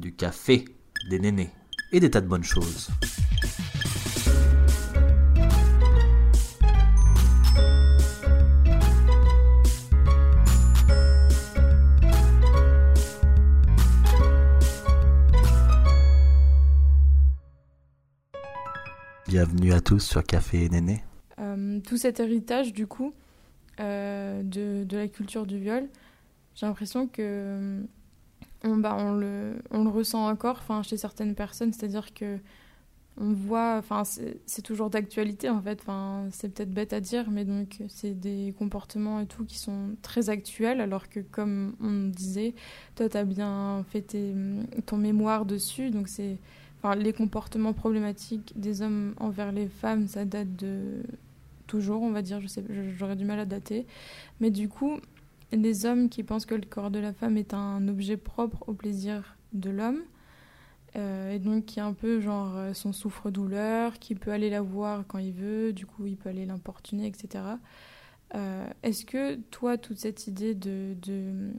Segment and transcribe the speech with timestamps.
[0.00, 0.64] du café,
[1.08, 1.50] des nénés
[1.92, 2.90] et des tas de bonnes choses.
[19.26, 21.02] Bienvenue à tous sur Café et Néné.
[21.40, 23.12] Euh, tout cet héritage, du coup,
[23.80, 25.88] euh, de, de, la culture du viol,
[26.54, 27.82] j'ai l'impression que
[28.64, 32.38] on, bah, on, le, ressent encore chez certaines personnes, c'est-à-dire que
[33.16, 33.80] on voit,
[34.44, 35.84] c'est toujours d'actualité en fait,
[36.32, 40.30] c'est peut-être bête à dire, mais donc c'est des comportements et tout qui sont très
[40.30, 42.54] actuels, alors que comme on disait,
[42.96, 44.16] toi tu as bien fait
[44.86, 46.38] ton mémoire dessus, donc c'est,
[46.96, 51.02] les comportements problématiques des hommes envers les femmes, ça date de
[51.66, 52.64] toujours, on va dire, je sais,
[52.98, 53.86] j'aurais du mal à dater,
[54.40, 54.98] mais du coup
[55.56, 58.74] les hommes qui pensent que le corps de la femme est un objet propre au
[58.74, 60.02] plaisir de l'homme,
[60.96, 64.62] euh, et donc qui est un peu genre euh, son souffre-douleur, qui peut aller la
[64.62, 67.44] voir quand il veut, du coup il peut aller l'importuner, etc.
[68.34, 71.52] Euh, est-ce que toi, toute cette idée de, de,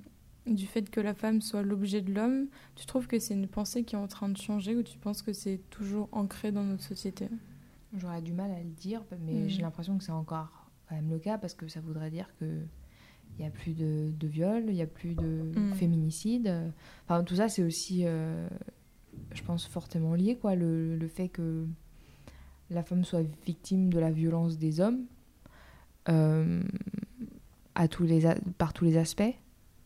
[0.45, 3.83] du fait que la femme soit l'objet de l'homme, tu trouves que c'est une pensée
[3.83, 6.83] qui est en train de changer ou tu penses que c'est toujours ancré dans notre
[6.83, 7.29] société?
[7.97, 9.65] J'aurais du mal à le dire, mais j'ai mm.
[9.65, 12.45] l'impression que c'est encore quand même le cas parce que ça voudrait dire que
[13.37, 15.73] il n'y a plus de, de viol, il n'y a plus de mm.
[15.73, 16.53] féminicide.
[17.05, 18.05] Enfin, tout ça, c'est aussi
[19.33, 21.65] je pense, fortement lié, quoi, le, le, fait que
[22.69, 25.03] la femme soit victime de la violence des hommes
[26.09, 26.61] euh,
[27.75, 28.27] à tous les
[28.57, 29.33] par tous les aspects,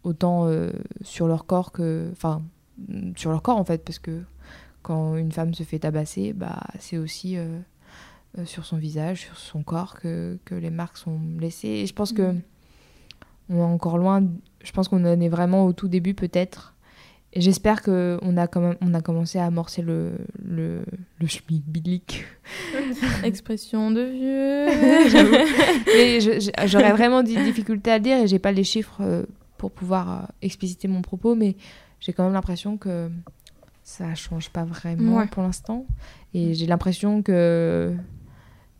[0.03, 2.09] autant euh, sur leur corps que.
[2.11, 2.43] Enfin,
[3.17, 4.23] sur leur corps en fait, parce que
[4.81, 7.59] quand une femme se fait tabasser, bah, c'est aussi euh,
[8.45, 11.67] sur son visage, sur son corps que, que, les marques sont laissées.
[11.67, 12.41] Et je pense que mm.
[13.49, 14.23] On est encore loin.
[14.63, 16.75] Je pense qu'on en est vraiment au tout début peut-être
[17.35, 20.81] J'espère qu'on a, quand même, on a commencé à amorcer le, le,
[21.19, 22.25] le schmick biblique.
[23.23, 24.65] Expression de vieux.
[26.67, 29.25] J'aurais vraiment des difficultés à le dire et j'ai pas les chiffres euh,
[29.59, 31.55] pour pouvoir euh, expliciter mon propos, mais
[31.99, 33.11] j'ai quand même l'impression que
[33.83, 35.85] ça change pas vraiment pour l'instant.
[36.33, 37.93] Et j'ai l'impression que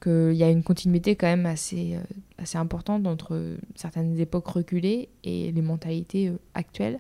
[0.02, 2.02] qu'il y a une continuité quand même assez, euh,
[2.38, 7.00] assez importante entre certaines époques reculées et les mentalités actuelles.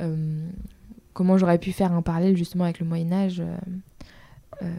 [0.00, 0.48] Euh,
[1.12, 3.56] comment j'aurais pu faire un parallèle justement avec le Moyen Âge euh,
[4.62, 4.76] euh,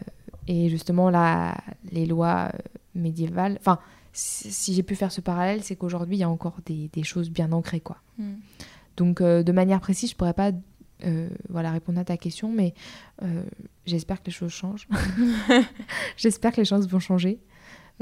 [0.48, 1.58] et justement là,
[1.92, 2.52] les lois
[2.96, 3.58] médiévales?
[3.60, 3.80] Enfin,
[4.14, 7.30] si j'ai pu faire ce parallèle, c'est qu'aujourd'hui, il y a encore des, des, choses
[7.30, 7.80] bien ancrées.
[7.80, 7.98] Quoi.
[8.18, 8.34] Mm.
[8.98, 10.52] Donc, de manière précise, je pourrais pas
[11.50, 12.74] voilà, répondre à ta question, mais
[13.86, 14.88] j'espère que les choses changent.
[16.18, 17.40] j'espère que les choses vont changer.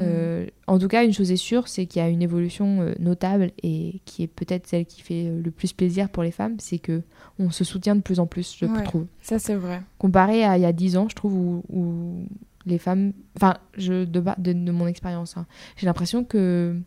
[0.01, 2.93] Euh, en tout cas, une chose est sûre, c'est qu'il y a une évolution euh,
[2.99, 6.55] notable et qui est peut-être celle qui fait euh, le plus plaisir pour les femmes,
[6.59, 7.01] c'est que
[7.38, 9.05] on se soutient de plus en plus, je trouve.
[9.21, 9.81] Ça, c'est vrai.
[9.97, 12.25] Comparé à il y a 10 ans, je trouve, où,
[12.65, 13.13] les femmes...
[13.35, 15.45] Enfin, je, de, de, mon expérience, hein,
[15.77, 16.77] j'ai l'impression que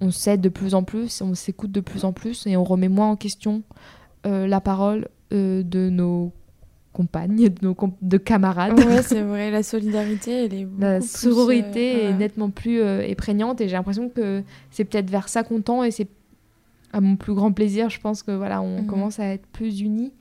[0.00, 2.88] on s'aide de plus en plus, on s'écoute de plus en plus et on remet
[2.88, 3.62] moins en question
[4.24, 6.32] la parole de nos
[6.94, 8.78] compagnes, de, nos de camarades.
[8.78, 13.16] Ouais, c'est vrai, la solidarité, elle est La sororité euh, est nettement plus euh, et
[13.60, 16.08] j'ai l'impression que c'est peut-être vers ça qu'on tend et c'est
[16.92, 18.86] à mon plus grand plaisir, je pense que voilà, on mhm.
[18.86, 20.12] commence à être plus unis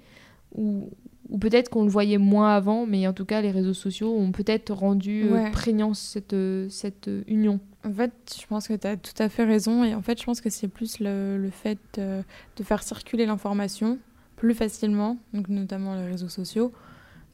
[0.56, 0.90] ou,
[1.30, 4.32] ou peut-être qu'on le voyait moins avant, mais en tout cas, les réseaux sociaux ont
[4.32, 6.36] peut-être rendu euh, prégnant cette,
[6.70, 7.60] cette union.
[7.86, 10.26] En fait, je pense que tu as tout à fait raison et en fait, je
[10.26, 14.00] pense que c'est plus le, le fait de faire circuler l'information
[14.36, 16.74] plus facilement, donc notamment les réseaux sociaux,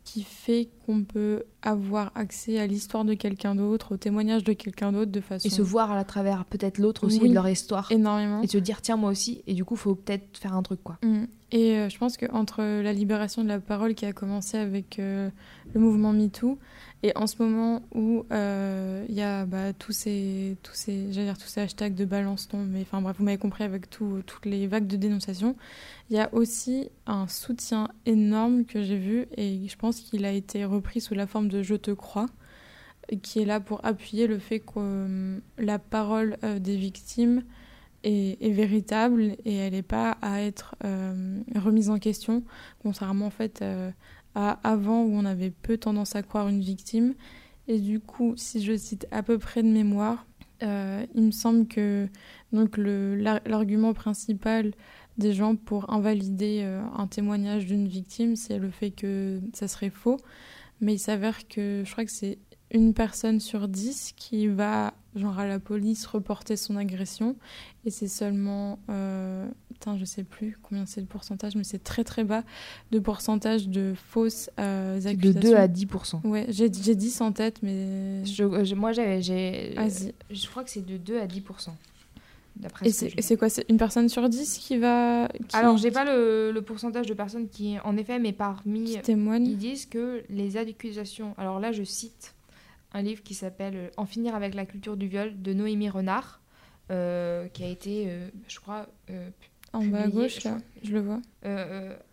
[0.03, 4.91] qui fait qu'on peut avoir accès à l'histoire de quelqu'un d'autre, au témoignage de quelqu'un
[4.91, 5.47] d'autre de façon...
[5.47, 7.91] Et se voir à travers peut-être l'autre aussi de leur histoire.
[7.91, 8.41] Énormément.
[8.41, 10.83] Et se dire, tiens, moi aussi, et du coup, il faut peut-être faire un truc,
[10.83, 10.97] quoi.
[11.03, 11.25] Mm.
[11.51, 15.29] Et euh, je pense qu'entre la libération de la parole qui a commencé avec euh,
[15.73, 16.57] le mouvement MeToo,
[17.01, 21.37] et en ce moment où il euh, y a bah, tous ces, tous ces, dire
[21.37, 24.45] tous ces hashtags de balance ton, mais enfin bref, vous m'avez compris avec tout, toutes
[24.45, 25.55] les vagues de dénonciation,
[26.09, 30.31] il y a aussi un soutien énorme que j'ai vu et je pense qu'il a
[30.33, 32.25] été repris sous la forme de Je te crois,
[33.21, 37.43] qui est là pour appuyer le fait que euh, la parole euh, des victimes
[38.03, 40.75] est, est, véritable et elle n'est pas à être
[41.55, 42.43] remise en question,
[42.81, 43.63] contrairement en fait
[44.35, 47.13] avant où on avait peu tendance à croire une victime.
[47.67, 50.25] Et du coup, si je cite à peu près de mémoire,
[50.63, 52.07] euh, il me semble que
[52.51, 54.71] donc l'argument principal
[55.17, 59.89] des gens pour invalider euh, un témoignage d'une victime, c'est le fait que ça serait
[59.89, 60.17] faux.
[60.81, 62.39] Mais il s'avère que je crois que c'est
[62.71, 67.35] une personne sur dix qui va genre à la police, reporter son agression.
[67.85, 72.03] Et c'est seulement, euh, putain, je sais plus combien c'est le pourcentage, mais c'est très
[72.03, 72.43] très bas
[72.91, 75.39] de pourcentage de fausses euh, accusations.
[75.39, 76.27] De 2 à 10%.
[76.27, 78.25] Ouais, j'ai 10 en tête, mais.
[78.25, 79.73] Je, moi, j'ai.
[79.75, 80.13] Vas-y.
[80.29, 81.69] Je crois que c'est de 2 à 10%.
[82.83, 85.29] Et c'est quoi C'est une personne sur 10 qui va.
[85.47, 85.55] Qui...
[85.55, 88.95] Alors, j'ai pas le, le, pourcentage de personnes qui, en effet, mais parmi.
[88.95, 89.47] Qui témoignent.
[89.47, 91.33] Ils disent que les accusations.
[91.37, 92.35] Alors là, je cite
[92.93, 96.41] un livre qui s'appelle euh, En finir avec la culture du viol de Noémie Renard,
[96.91, 98.87] euh, qui a été, euh, je crois.
[99.73, 101.21] en bas à gauche, là, je le vois.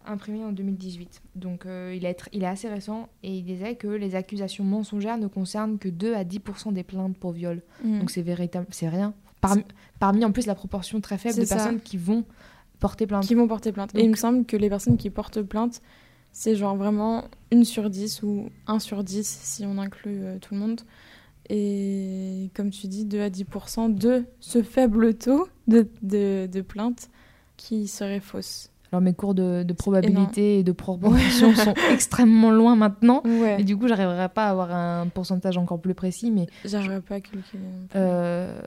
[0.05, 1.23] imprimé en 2018.
[1.35, 5.27] Donc il, est, il est assez récent et il disait que les accusations mensongères ne
[5.27, 7.63] concernent que 2 à 10% des plaintes pour viol.
[7.83, 8.01] Mm.
[8.01, 9.15] Donc c'est véritable, c'est rien.
[9.99, 12.25] Parmi, en plus la proportion très faible de personnes qui vont
[12.81, 13.25] porter plainte.
[13.27, 13.95] Qui vont porter plainte.
[13.95, 15.81] Et il me semble que les personnes qui portent plainte,
[16.39, 20.53] c'est genre vraiment une sur 10 ou 1 sur 10 si on inclut euh, tout
[20.53, 20.83] le monde.
[21.49, 27.09] Et comme tu dis, 2 à 10% de ce faible taux de, de, de plaintes
[27.57, 28.71] qui seraient fausses.
[28.93, 33.23] Alors mes cours de, de probabilité et de proportion sont extrêmement loin maintenant.
[33.59, 36.31] Et du coup, j'arriverai pas à avoir un pourcentage encore plus précis.
[36.31, 37.63] Mais j'arriverai pas à calculer.
[37.95, 38.61] Euh,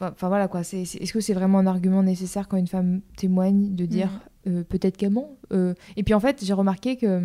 [0.00, 3.00] Enfin voilà quoi, c'est, est, ce que c'est vraiment un argument nécessaire quand une femme
[3.16, 4.28] témoigne de dire euh,
[4.68, 7.22] peut-être qu'elle ment euh, Et puis en fait, j'ai remarqué que.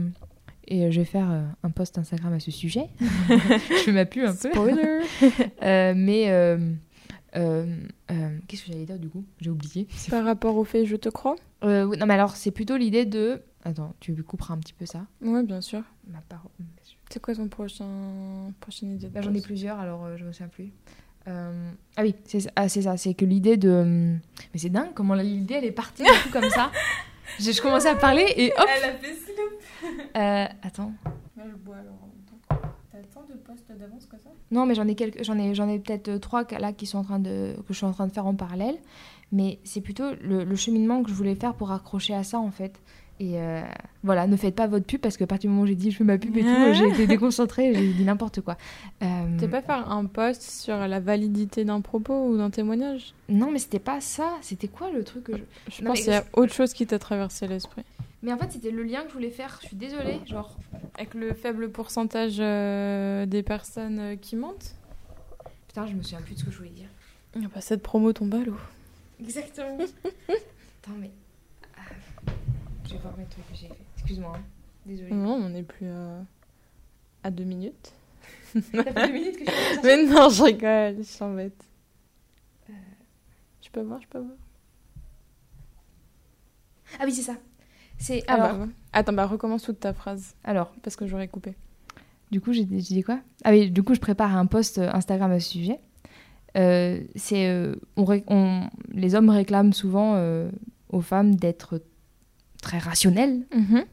[0.68, 2.88] Et je vais faire euh, un post Instagram à ce sujet.
[3.00, 4.52] je m'appuie un peu.
[4.52, 5.02] Spoiler
[5.96, 6.58] Mais.
[7.34, 9.26] Qu'est-ce que j'allais dire du coup?
[9.40, 9.88] J'ai oublié.
[10.10, 11.36] Par rapport au fait je te crois?
[11.64, 13.42] Non mais alors, c'est plutôt l'idée de.
[13.64, 15.06] Attends, tu couperas un petit peu ça?
[15.22, 15.84] Ouais, bien sûr.
[16.08, 16.50] Ma parole.
[17.12, 17.86] C'est quoi ton prochain
[18.60, 20.72] prochaine idée bah, J'en ai plusieurs, alors je me souviens plus.
[21.28, 23.84] Euh, ah oui, c'est ah, ça, c'est que l'idée de...
[24.54, 26.72] Mais c'est dingue comment l'idée elle est partie comme ça.
[27.40, 29.62] Je, commençais à parler et hop Elle a fait sloop
[30.16, 30.94] euh, Attends.
[31.36, 32.12] Moi je bois alors en
[32.92, 34.30] T'as tant de postes d'avance que ça?
[34.52, 35.24] Non mais j'en ai, quelques...
[35.24, 37.56] j'en ai, j'en ai peut-être euh, trois là qui sont en train de...
[37.68, 38.78] que je suis en train de faire en parallèle.
[39.32, 42.52] Mais c'est plutôt le, le cheminement que je voulais faire pour accrocher à ça en
[42.52, 42.80] fait.
[43.22, 43.62] Et euh,
[44.04, 45.92] voilà, ne faites pas votre pub parce que à partir du moment où j'ai dit
[45.92, 48.58] je fais ma pub et tout, j'ai été déconcentrée, j'ai dit n'importe quoi.
[49.04, 49.06] Euh...
[49.38, 53.14] T'es pas faire un post sur la validité d'un propos ou d'un témoignage?
[53.30, 54.38] Non, mais c'était pas ça.
[54.42, 55.44] C'était quoi le truc que je.
[55.70, 57.84] Je pense qu'il y a autre chose qui t'a traversé l'esprit.
[58.24, 59.60] Mais en fait, c'était le lien que je voulais faire.
[59.62, 60.58] Je suis désolée, genre.
[60.96, 64.76] Avec le faible pourcentage euh, des personnes euh, qui mentent?
[65.68, 66.90] Putain, je me souviens plus de ce que je voulais dire.
[67.36, 68.58] Ah bah, cette promo tombe à l'eau.
[69.20, 69.78] Exactement.
[70.28, 71.12] Attends, mais
[72.92, 73.78] je vais voir mes trucs que j'ai fait.
[73.96, 74.42] Excuse-moi, hein.
[74.86, 75.12] désolée.
[75.12, 75.88] Non, on n'est plus
[77.24, 77.32] à...
[77.32, 77.94] deux minutes.
[78.54, 81.66] T'as fait deux minutes que je suis Mais non, je rigole, je t'embête.
[82.70, 82.74] Euh...
[83.62, 84.38] Je peux voir, je peux voir.
[87.00, 87.36] Ah oui, c'est ça.
[87.98, 88.66] C'est ah alors...
[88.66, 90.36] Bah, Attends, bah recommence toute ta phrase.
[90.44, 91.56] Alors, parce que j'aurais coupé.
[92.30, 93.20] Du coup, j'ai dit quoi?
[93.46, 95.80] Ah oui, du coup, je prépare un post Instagram à ce sujet.
[96.58, 100.52] Euh, c'est euh, on, on, les hommes réclament souvent euh,
[100.90, 101.82] aux femmes d'être
[102.62, 103.46] très rationnel.
[103.54, 103.84] Mhm.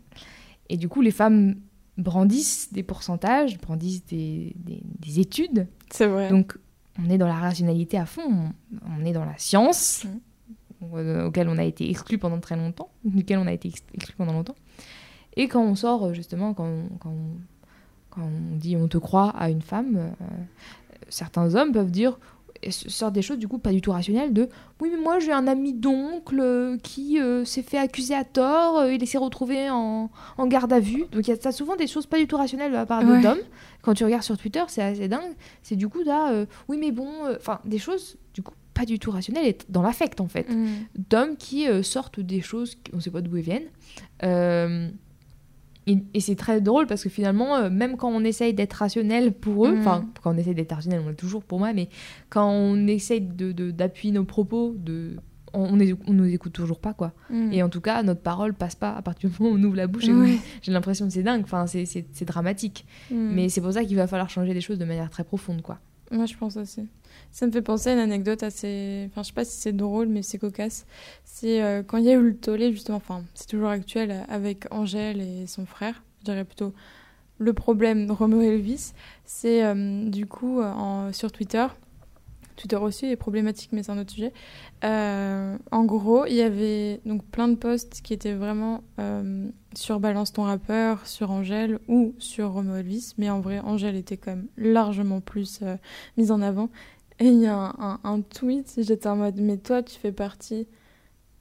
[0.69, 1.56] Et du coup, les femmes
[1.97, 5.67] brandissent des pourcentages, brandissent des, des, études.
[5.91, 6.29] C'est vrai.
[6.29, 6.56] Donc,
[6.99, 8.53] on est dans la rationalité à fond.
[8.87, 10.05] On, est dans la science,
[10.82, 11.26] mhm.
[11.26, 14.56] auquel on a été exclu pendant très longtemps, duquel on a été exclu pendant longtemps.
[15.37, 17.14] Et quand on sort, justement, quand on, quand
[18.11, 20.26] quand on dit on te croit à une femme, euh,
[21.09, 22.19] certains hommes peuvent dire
[22.71, 24.49] sortent des choses du coup pas du tout rationnelles de
[24.81, 28.79] oui mais moi j'ai un ami d'oncle euh, qui euh, s'est fait accuser à tort
[28.79, 31.05] euh, il s'est retrouvé en, en, garde à vue.
[31.13, 33.38] Donc il y a souvent des choses pas du tout rationnelles de la part d'hommes
[33.83, 35.35] quand tu regardes sur Twitter c'est assez dingue.
[35.62, 39.11] C'est du coup là oui mais bon enfin des choses du coup pas du tout
[39.11, 40.49] rationnelles et dans l'affect en fait.
[40.49, 40.67] Mm.
[41.11, 44.93] d'hommes qui sortent des choses on sait pas d'où elles viennent
[45.88, 49.66] et, c'est très drôle parce que finalement, euh, même quand on essaye d'être rationnel pour
[49.66, 49.78] eux, mm.
[49.78, 51.88] enfin, quand on essaye d'être rationnel, on est toujours pour moi, mais
[52.28, 55.16] quand on essaye d'appuyer de, nos propos, de,
[55.52, 57.12] on, on, nous écoute toujours pas, quoi.
[57.30, 57.52] Mm.
[57.52, 59.76] Et en tout cas, notre parole passe pas à partir du moment où on ouvre
[59.76, 60.07] la bouche.
[60.62, 62.87] J'ai l'impression que c'est dingue, enfin, c'est dramatique.
[63.11, 63.30] Mm.
[63.35, 65.78] Mais c'est pour ça qu'il va falloir changer les choses de manière très profonde, quoi.
[66.11, 66.87] Moi, je pense aussi.
[67.31, 69.07] Ça me fait penser à une anecdote assez.
[69.11, 70.87] Enfin, je sais pas si c'est drôle, mais c'est cocasse.
[71.25, 74.73] C'est euh, quand il y a eu le tollé, justement, enfin, c'est toujours actuel, avec
[74.73, 76.03] Angèle et son frère.
[76.21, 76.73] Je dirais plutôt
[77.38, 78.93] le problème de Romeo Elvis.
[79.25, 81.67] C'est euh, du coup en, sur Twitter.
[82.57, 84.33] Twitter aussi est problématique, mais c'est un autre sujet.
[84.83, 88.83] Euh, en gros, il y avait donc plein de posts qui étaient vraiment
[89.75, 93.15] sur Balance ton rappeur, sur Angèle ou sur Romeo Elvis.
[93.19, 95.61] Mais en vrai, Angèle était quand même largement plus
[96.17, 96.71] mise en avant.
[97.21, 100.67] Et il y a un, un, tweet, j'étais en mode, mais toi, tu fais partie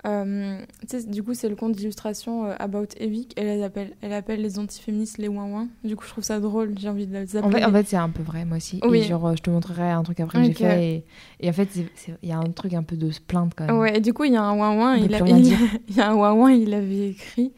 [0.06, 0.60] Euh,
[1.08, 3.34] du coup, c'est le compte d'illustration euh, About Evic.
[3.36, 6.74] Elle, appelle, elle appelle les antiféministes les ouin Du coup, je trouve ça drôle.
[6.80, 7.64] J'ai envie de les appeler.
[7.64, 8.80] En fait, c'est un peu vrai, moi aussi.
[8.84, 9.00] Oui.
[9.00, 11.04] Et genre, je te montrerai un truc après que j'ai fait.
[11.40, 13.78] Et, en fait, il y a un truc un peu de se plaindre quand même.
[13.78, 15.12] Ouais, et du coup, il y a un ouin Il,
[15.88, 17.54] il, y a un ouin il avait écrit.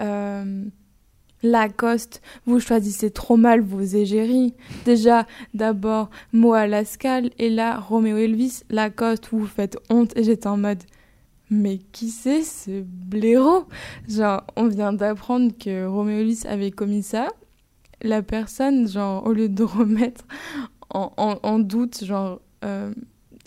[0.00, 0.64] Euh,
[1.42, 4.54] Lacoste, vous choisissez trop mal vos égéries.
[4.84, 10.56] Déjà, d'abord, moi Lascal, et là, Roméo Elvis, Lacoste, vous faites honte, et j'étais en
[10.56, 10.82] mode,
[11.50, 13.66] mais qui c'est ce blaireau?
[14.08, 17.28] Genre, on vient d'apprendre que Roméo Elvis avait commis ça.
[18.02, 20.24] La personne, genre, au lieu de remettre
[20.90, 22.92] en, doute, genre, euh,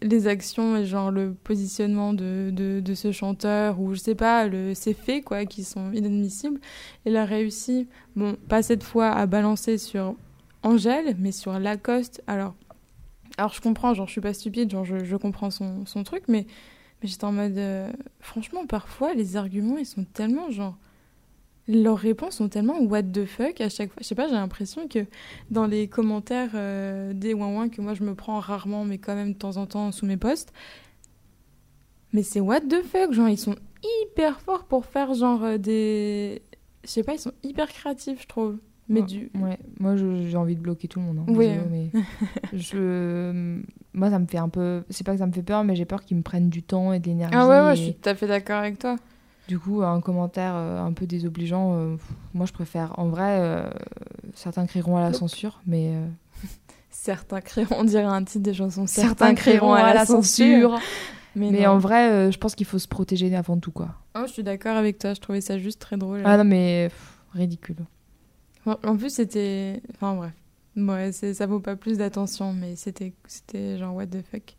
[0.01, 4.73] les actions et genre le positionnement de, de, ce chanteur ou je sais pas le,
[4.73, 6.59] ces faits quoi qui sont inadmissibles.
[7.05, 10.15] Il a réussi bon pas cette fois à balancer sur
[10.63, 12.23] Angèle mais sur Lacoste.
[12.27, 12.55] Alors
[13.37, 16.23] alors je comprends genre je suis pas stupide genre je, je comprends son, son, truc
[16.27, 16.45] mais
[17.01, 20.77] mais j'étais en mode euh, franchement parfois les arguments ils sont tellement genre
[21.69, 24.01] leurs réponses sont tellement what the fuck à chaque fois.
[24.01, 25.05] Je sais pas, j'ai l'impression que
[25.51, 29.33] dans les commentaires euh, des ouin que moi je me prends rarement, mais quand même
[29.33, 30.51] de temps en temps sous mes posts,
[32.11, 33.55] mais c'est what the fuck, genre ils sont
[34.03, 36.41] hyper forts pour faire genre euh, des.
[36.83, 38.57] Je sais pas, ils sont hyper créatifs, je trouve.
[38.91, 39.29] Mais du.
[39.35, 41.19] Ouais, moi j'ai envie de bloquer tout le monde.
[41.19, 41.47] Hein, oui.
[41.69, 41.91] mais
[42.53, 43.61] je...
[43.93, 44.83] Moi ça me fait un peu.
[44.89, 46.91] C'est pas que ça me fait peur, mais j'ai peur qu'ils me prennent du temps
[46.93, 47.35] et de l'énergie.
[47.37, 48.95] Ah ouais, ouais, je suis tout à fait d'accord avec toi.
[49.49, 51.95] Du coup, un commentaire euh, un peu désobligeant, euh,
[52.35, 52.93] moi je préfère.
[52.99, 53.67] En vrai, euh,
[54.35, 55.91] certains crieront à la censure, mais.
[56.91, 58.85] certains crieront, on dirait un titre des chansons.
[58.85, 60.79] Certains, crieront à, la, censure.
[61.35, 63.95] Mais, en vrai, je pense qu'il faut se protéger avant tout, quoi.
[64.15, 66.21] Oh, je suis d'accord avec toi, je trouvais ça juste très drôle.
[66.25, 66.91] Ah non, mais
[67.33, 67.77] ridicule.
[68.67, 69.81] En plus, c'était.
[69.95, 70.33] Enfin bref.
[70.77, 73.13] Ouais, ça vaut pas plus d'attention, mais c'était
[73.79, 74.55] genre what the fuck.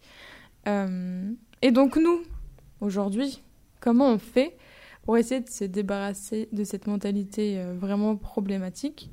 [1.63, 2.23] Et donc, nous,
[2.81, 3.41] aujourd'hui,
[3.79, 4.57] comment on fait
[5.03, 9.11] pour essayer de se débarrasser de cette mentalité euh, vraiment problématique.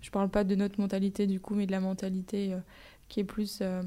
[0.00, 2.58] Je ne parle pas de notre mentalité du coup, mais de la mentalité euh,
[3.08, 3.82] qui est plus euh,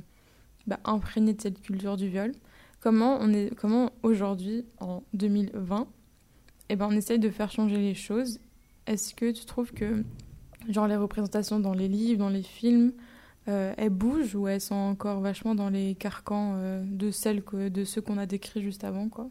[0.67, 2.31] bah, imprégnée de cette culture du viol.
[2.79, 5.87] Comment, on est, comment aujourd'hui, en 2020,
[6.69, 8.39] eh ben, on essaye de faire changer les choses?
[8.87, 10.03] Est-ce que tu trouves que
[10.69, 12.91] genre les représentations dans les livres, dans les films,
[13.47, 18.01] elles bougent ou elles sont encore vachement dans les carcans de celles que, de ceux
[18.01, 19.29] qu'on a décrits juste avant quoi?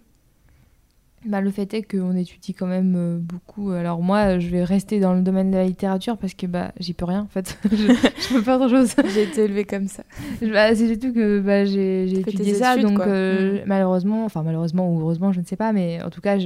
[1.27, 3.71] Bah, le fait est qu'on étudie quand même euh, beaucoup.
[3.71, 6.93] Alors moi, je vais rester dans le domaine de la littérature parce que bah, j'y
[6.93, 7.59] peux rien en fait.
[7.71, 8.95] je, je peux pas grand chose.
[9.15, 10.05] j'ai été élevée comme ça.
[10.43, 13.63] Bah, c'est tout que bah, j'ai étudié ça, donc euh, mm.
[13.67, 16.37] malheureusement, enfin malheureusement ou heureusement, je ne sais pas, mais en tout cas,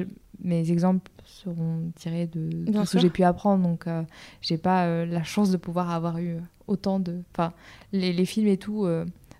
[0.42, 3.62] mes exemples seront tirés de tout ce que j'ai pu apprendre.
[3.62, 4.02] Donc euh,
[4.42, 6.36] j'ai pas la chance de pouvoir avoir eu
[6.68, 7.16] autant de...
[7.34, 7.52] Enfin,
[7.92, 8.86] les, les films et tout,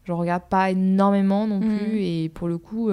[0.04, 1.78] je regarde pas énormément non mm.
[1.78, 2.00] plus.
[2.00, 2.90] Et pour le coup...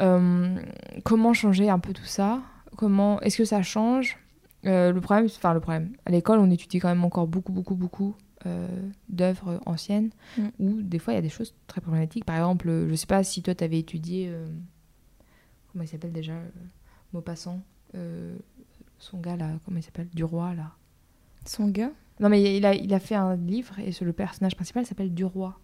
[0.00, 0.56] Euh,
[1.04, 2.40] comment changer un peu tout ça?
[2.76, 4.16] Comment Est-ce que ça change?
[4.66, 7.74] Euh, Le problème, enfin le problème, à l'école, on étudie quand même encore beaucoup, beaucoup,
[7.74, 8.68] beaucoup euh,
[9.08, 10.48] d'œuvres anciennes mm.
[10.58, 12.24] où des fois il y a des choses très problématiques.
[12.24, 14.32] Par exemple, je sais pas si toi tu avais étudié
[15.72, 16.34] comment il s'appelle déjà
[17.12, 17.62] Maupassant,
[18.98, 20.08] son gars là, comment il s'appelle?
[20.12, 20.72] Du roi là.
[21.44, 21.92] Son gars?
[22.20, 25.24] Non mais il a, il a fait un livre et le personnage principal s'appelle Du
[25.24, 25.58] roi.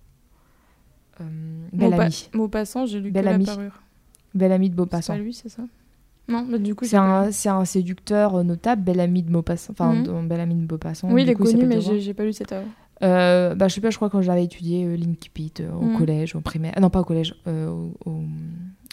[1.20, 2.10] Belle.
[2.32, 3.83] Maupassant, j'ai lu Belle que la parure.
[4.34, 5.14] Bel ami de Maupassant.
[5.14, 5.62] C'est lui, c'est ça?
[6.28, 6.84] Non, bah, du coup.
[6.84, 9.72] C'est un, un, séducteur notable, bel ami de Maupassant.
[9.72, 10.28] Enfin, mhm.
[10.28, 11.10] bel ami de Maupassant.
[11.10, 12.68] Oui, il est connu, mais j'ai pas lu cette œuvre.
[13.02, 15.82] Euh, bah, je sais pas, je crois que quand j'avais étudié euh, Linkipit euh, au
[15.82, 15.98] mhm.
[15.98, 16.72] collège, au primaire.
[16.76, 18.24] Ah, non, pas au collège, euh, au,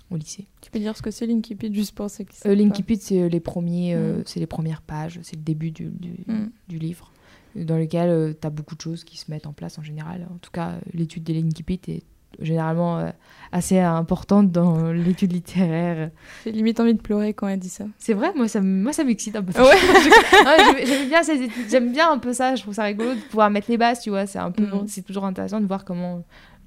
[0.09, 0.47] au, lycée.
[0.61, 3.39] Tu peux dire ce que c'est Linkipit, juste pour ceux qui savent Linkipit, c'est les,
[3.39, 4.23] premiers, mhm.
[4.25, 6.25] c'est les premières pages, c'est le début du, du,
[6.67, 7.11] du livre,
[7.55, 10.27] dans lequel tu as beaucoup de choses qui se mettent en place en général.
[10.33, 12.03] En tout cas, l'étude des Linkipit est
[12.39, 13.09] généralement euh,
[13.51, 16.09] assez importante dans l'étude littéraire.
[16.45, 17.85] J'ai limite envie de pleurer quand elle dit ça.
[17.97, 19.51] C'est vrai, moi ça, moi, ça m'excite un peu.
[19.53, 21.21] j'aime bien
[21.69, 24.09] j'aime bien un peu ça, je trouve ça rigolo de pouvoir mettre les bases, tu
[24.09, 24.87] vois, c'est un peu, mm.
[24.87, 26.23] c'est toujours intéressant de voir comment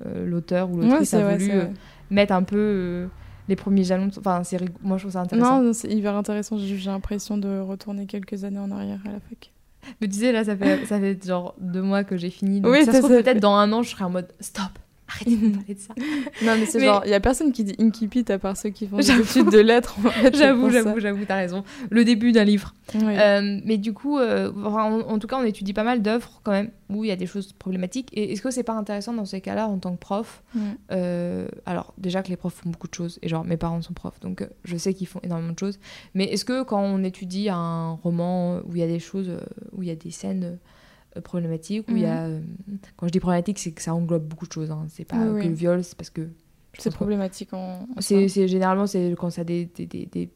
[0.07, 1.67] euh, l'auteur ou l'autrice a voulu euh,
[2.11, 3.09] mettre un peu
[3.49, 4.11] les premiers jalons.
[4.19, 5.63] Enfin, c'est moi je trouve ça intéressant.
[5.63, 9.51] Non, c'est hyper intéressant, j'ai l'impression de retourner quelques années en arrière à la fac.
[9.87, 12.61] Je me disais là, ça fait, ça fait genre deux mois que j'ai fini.
[12.61, 14.79] Donc oui, ça se trouve peut-être dans un an, je serai en mode stop
[15.15, 15.95] Arrêtez de parler de ça.
[16.43, 18.87] non, mais c'est genre, il y a personne qui dit Inkipit à part ceux qui
[18.87, 19.97] font des études de lettres.
[20.33, 21.65] j'avoue, j'avoue, j'avoue, t'as raison.
[21.91, 22.75] Le début d'un livre.
[22.95, 26.71] Euh, mais du coup, euh, en, tout cas, on étudie pas mal d'œuvres quand même
[26.91, 28.11] où il y a des choses problématiques.
[28.13, 30.43] Et est-ce que c'est pas intéressant dans ces cas-là en tant que prof
[30.91, 33.19] euh, Alors, déjà que les profs font beaucoup de choses.
[33.23, 35.79] Et genre, mes parents sont profs, donc je sais qu'ils font énormément de choses.
[36.15, 39.31] Mais est-ce que quand on étudie un roman où il y a des choses,
[39.73, 40.59] où il y a des scènes
[41.23, 42.29] problématique où il y a.
[42.29, 42.35] Mhm.
[42.35, 44.71] Euh, quand je dis problématique, c'est que ça englobe beaucoup de choses.
[44.71, 44.87] Hein.
[44.89, 46.29] C'est pas que le viol, c'est parce que
[46.79, 47.87] C'est problématique en.
[48.01, 50.31] c'est généralement c'est quand ça des, des, des,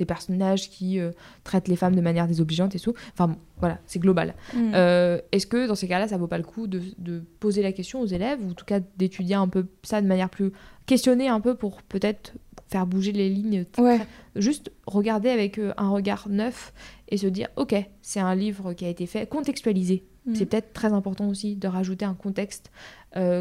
[0.00, 1.12] des personnages qui euh,
[1.44, 2.94] traitent les femmes de manière désobligeante et tout.
[3.12, 4.34] Enfin voilà, c'est global.
[4.56, 7.72] Euh, est-ce que dans ces cas-là, ça vaut pas le coup de, de, poser la
[7.72, 10.52] question aux élèves ou en tout cas d'étudier un peu ça de manière plus
[10.86, 12.32] questionner un peu pour peut-être
[12.70, 13.64] faire bouger les lignes.
[13.78, 14.00] Ouais.
[14.36, 16.72] Juste regarder avec euh, un regard neuf
[17.08, 20.04] et se dire ok, c'est un livre qui a été fait, contextualisé.
[20.26, 20.34] Mm.
[20.34, 22.70] C'est peut-être très important aussi de rajouter un contexte,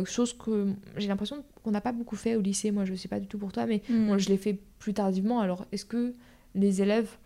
[0.06, 2.72] chose que j'ai l'impression qu'on n'a pas beaucoup fait au lycée.
[2.72, 3.96] Moi, je sais pas du tout pour toi, mais mm.
[3.96, 5.40] moi, je l'ai fait plus tardivement.
[5.40, 6.16] Alors, est-ce que
[6.56, 7.18] les élèves,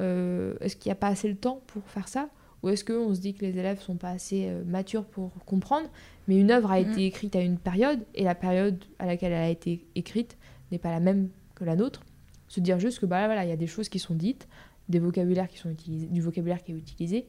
[0.00, 2.28] euh, est-ce qu'il n'y a pas assez de temps pour faire ça?
[2.62, 5.88] Ou est-ce qu'on se dit que les élèves sont pas assez euh, matures pour comprendre
[6.28, 7.06] Mais une œuvre a été mm.
[7.06, 10.36] écrite à une période, et la période à laquelle elle a été écrite
[10.70, 11.28] n'est pas la même
[11.62, 12.02] que la nôtre.
[12.48, 14.46] Se dire juste que bah voilà, il y a des choses qui sont dites,
[14.88, 17.26] des vocabulaires qui sont utilisés, du vocabulaire qui est utilisé,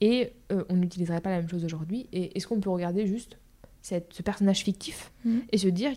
[0.00, 2.08] et euh, on n'utiliserait pas la même chose aujourd'hui.
[2.12, 3.38] Et est-ce qu'on peut regarder juste
[3.80, 5.38] cette, ce personnage fictif mm.
[5.50, 5.92] et se dire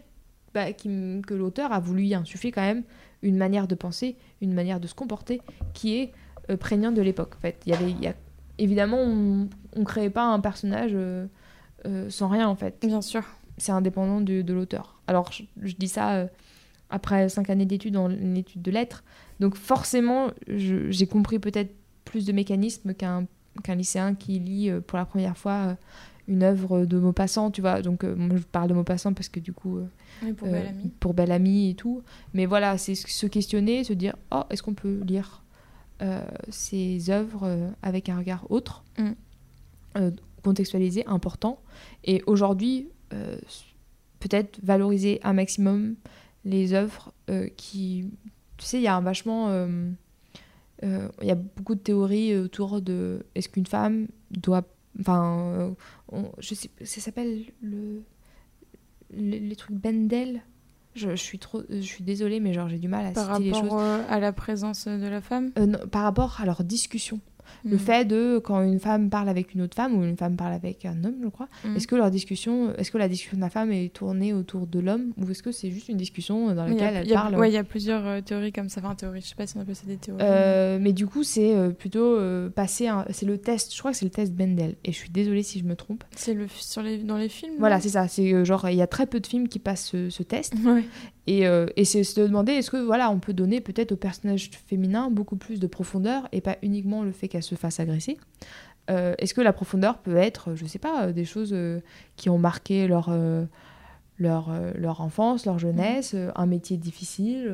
[0.54, 2.84] bah, que l'auteur a voulu y insuffler quand même
[3.22, 5.42] une manière de penser, une manière de se comporter
[5.74, 6.12] qui est
[6.50, 7.36] euh, prégnante de l'époque.
[7.38, 8.16] En fait, il y avait, y a,
[8.58, 11.28] évidemment, on ne créait pas un personnage euh,
[11.86, 12.78] euh, sans rien en fait.
[12.86, 13.24] Bien sûr.
[13.58, 15.02] C'est indépendant de, de l'auteur.
[15.08, 16.30] Alors, je, dis ça
[16.90, 19.04] après cinq années d'études en une étude de lettres,
[19.40, 21.74] donc forcément, j'ai compris peut-être
[22.06, 23.26] plus de mécanismes qu'un
[23.64, 25.76] qu'un lycéen qui lit pour la première fois
[26.30, 27.82] une œuvre de Maupassant, tu vois.
[27.82, 29.80] Donc, moi, je parle de Maupassant parce que du coup,
[30.38, 32.04] pour, euh, belle pour Belle Amie et tout.
[32.34, 35.44] Mais voilà, c'est se questionner, se dire oh, est-ce qu'on peut lire
[36.02, 40.10] euh, ces œuvres euh, avec un regard autre, mm.
[40.44, 41.62] contextualisé, important?
[42.04, 42.90] Et aujourd'hui,
[44.20, 45.96] peut-être valoriser un maximum
[46.46, 47.14] les œuvres
[47.58, 48.10] qui.
[48.58, 49.50] Tu sais, il y a un vachement.
[50.82, 54.64] Il y a beaucoup de théories autour de est-ce qu'une femme doit.
[55.00, 55.76] Enfin,
[56.40, 58.02] je sais, ça s'appelle le
[59.12, 60.42] les, trucs Bendel.
[60.96, 63.54] Je, suis trop, je suis désolée, mais genre j'ai du mal à par citer les
[63.54, 63.70] choses.
[63.70, 65.52] Par rapport à la présence de la femme?
[65.58, 67.20] Euh, par rapport à leur discussion.
[67.66, 67.80] Le mm.
[67.80, 70.86] fait de quand une femme parle avec une autre femme ou une femme parle avec
[70.86, 71.76] un homme, je crois, mm.
[71.76, 74.80] est-ce que leur discussion, est-ce que la discussion de la femme est tournée autour de
[74.80, 77.36] l'homme ou est-ce que c'est juste une discussion dans laquelle elle parle?
[77.36, 78.82] Ouais, il y a plusieurs euh, théories comme ça.
[78.84, 80.22] Enfin, théories, je sais pas si on appelle ça des théories.
[80.22, 82.20] Euh, mais du coup, c'est euh, plutôt
[82.52, 83.74] passer, c'est le test.
[83.74, 84.76] Je crois que c'est le test Bendel.
[84.84, 86.04] Et je suis désolée si je me trompe.
[86.16, 87.54] C'est le sur les dans les films.
[87.60, 88.08] Voilà, c'est ça.
[88.08, 90.54] C'est genre il y a très peu de films qui passent ce, ce test.
[90.66, 90.84] Ouais.
[91.30, 94.50] Et, euh, et c'est se demander est-ce que voilà, on peut donner peut-être au personnage
[94.66, 98.18] féminin beaucoup plus de profondeur et pas uniquement le fait qu'elle se fasse agresser.
[98.90, 101.82] Euh, est-ce que la profondeur peut être, je sais pas, des choses euh,
[102.16, 103.16] qui ont marqué leur,
[104.18, 106.32] leur, leur enfance, leur jeunesse, mhm.
[106.36, 107.54] un métier difficile,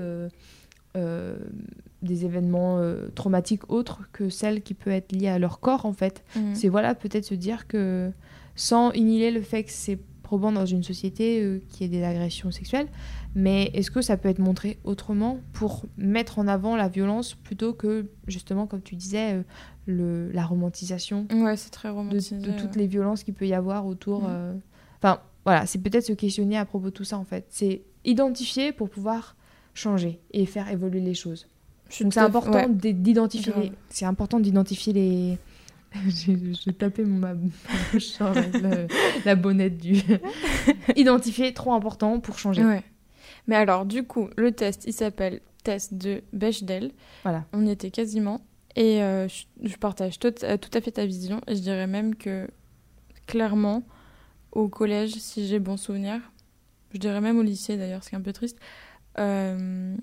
[0.96, 2.82] des événements
[3.14, 6.24] traumatiques autres que celles qui peuvent être liées à leur corps en fait.
[6.38, 6.56] Mhm.
[6.56, 8.10] C'est voilà, peut-être se dire que
[8.56, 10.00] sans inhiber le fait que c'est
[10.36, 12.88] probant dans une société qui ait des agressions sexuelles,
[13.36, 17.72] mais est-ce que ça peut être montré autrement pour mettre en avant la violence plutôt
[17.72, 19.44] que, justement, comme tu disais, euh,
[19.86, 22.38] le, la romantisation Ouais, c'est très romantisé.
[22.38, 24.24] De, toutes les violences qu'il peut y avoir autour.
[24.24, 24.28] Mm.
[24.30, 24.54] Euh,
[25.02, 27.46] enfin, voilà, c'est peut-être se questionner à propos de tout ça, en fait.
[27.50, 29.38] C'est identifier pour pouvoir
[29.74, 31.48] changer et faire évoluer les choses.
[32.02, 33.72] Donc c'est important d'identifier.
[33.90, 35.38] C'est important d'identifier les.
[36.08, 37.34] J'ai tapé mon ma
[37.94, 38.88] bouche la,
[39.26, 40.02] la, bonnette du.
[40.96, 42.64] Identifier, trop important pour changer.
[42.64, 42.84] Ouais.
[43.48, 46.92] Mais alors, du coup, le test, il s'appelle test de Bechdel.
[47.24, 47.46] Voilà.
[47.54, 48.42] On y était quasiment.
[48.76, 49.28] Et euh,
[49.64, 51.42] je, partage tout, euh, tout, à fait ta vision.
[51.48, 52.48] Et je dirais même que,
[53.26, 53.84] clairement,
[54.52, 56.20] au collège, si j'ai bon souvenir,
[56.94, 58.60] je dirais même au lycée d'ailleurs, ce qui est un peu triste,
[59.18, 59.96] euh,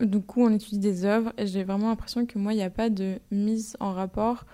[0.00, 2.70] du coup, on étudie des œuvres et j'ai vraiment l'impression que moi, il n'y a
[2.70, 4.44] pas de mise en rapport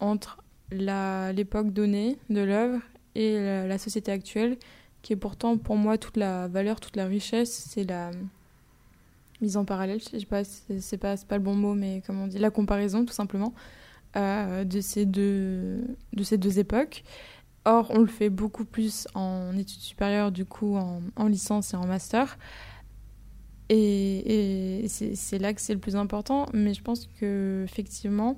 [0.00, 2.80] entre l'époque donnée de l'œuvre
[3.14, 4.56] et la, société actuelle
[5.02, 8.10] qui est pourtant pour moi toute la valeur, toute la richesse, c'est la
[9.40, 12.26] mise en parallèle, je sais pas, c'est pas, pas le bon mot, mais comment on
[12.26, 13.54] dit, la comparaison tout simplement
[14.16, 15.82] euh, de, ces deux,
[16.12, 17.04] de ces deux époques.
[17.64, 21.76] Or, on le fait beaucoup plus en études supérieures, du coup, en, en licence et
[21.76, 22.38] en master.
[23.68, 28.36] Et, et c'est là que c'est le plus important, mais je pense que effectivement,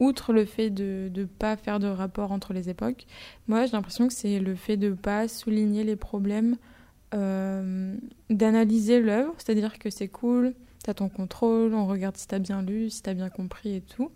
[0.00, 3.06] outre le fait de ne pas faire de rapport entre les époques,
[3.46, 6.56] moi j'ai l'impression que c'est le fait de ne pas souligner les problèmes,
[7.14, 7.94] euh,
[8.30, 12.38] d'analyser l'œuvre, c'est-à-dire que c'est cool, tu as ton contrôle, on regarde si tu as
[12.38, 14.10] bien lu, si tu as bien compris et tout,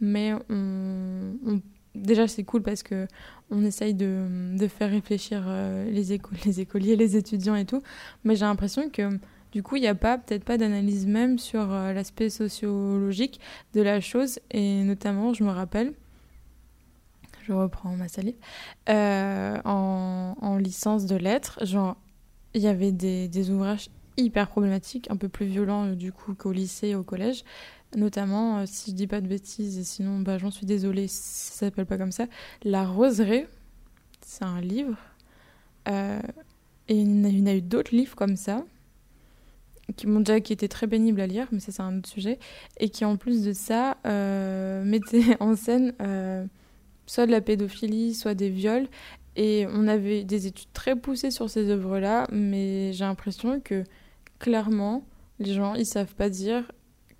[0.00, 1.60] mais on,
[1.94, 3.06] déjà c'est cool parce que
[3.50, 7.82] on essaye de, de faire réfléchir euh, les, les écoliers, les étudiants et tout,
[8.24, 9.18] mais j'ai l'impression que
[9.54, 13.38] du coup, il n'y a pas, peut-être pas d'analyse même sur euh, l'aspect sociologique
[13.72, 14.40] de la chose.
[14.50, 15.92] Et notamment, je me rappelle,
[17.44, 18.34] je reprends ma salive,
[18.88, 21.60] euh, en, licence de lettres,
[22.54, 26.88] il y avait des, ouvrages hyper problématiques, un peu plus violents du coup qu'au lycée
[26.88, 27.44] et au collège.
[27.96, 31.66] Notamment, si je dis pas de bêtises, et sinon bah, j'en suis désolée si ça
[31.66, 32.26] s'appelle pas comme ça,
[32.64, 33.46] La Roseraie,
[34.20, 34.96] c'est un livre.
[35.86, 35.92] et
[36.88, 38.64] il y en a eu d'autres livres comme ça
[39.96, 42.38] qui m'ont qui étaient très pénibles à lire, mais ça c'est un autre sujet,
[42.80, 46.44] et qui en plus de ça euh, mettaient en scène euh,
[47.06, 48.88] soit de la pédophilie, soit des viols,
[49.36, 53.84] et on avait des études très poussées sur ces œuvres-là, mais j'ai l'impression que
[54.38, 55.04] clairement
[55.38, 56.70] les gens ils savent pas dire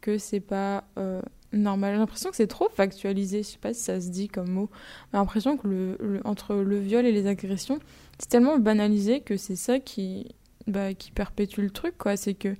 [0.00, 1.20] que c'est pas euh,
[1.52, 1.94] normal.
[1.94, 4.70] J'ai l'impression que c'est trop factualisé, je sais pas si ça se dit comme mot,
[5.12, 7.78] j'ai l'impression que le, entre le viol et les agressions,
[8.18, 10.34] c'est tellement banalisé que c'est ça qui
[10.66, 12.16] bah, qui perpétue le truc, quoi.
[12.16, 12.54] C'est que,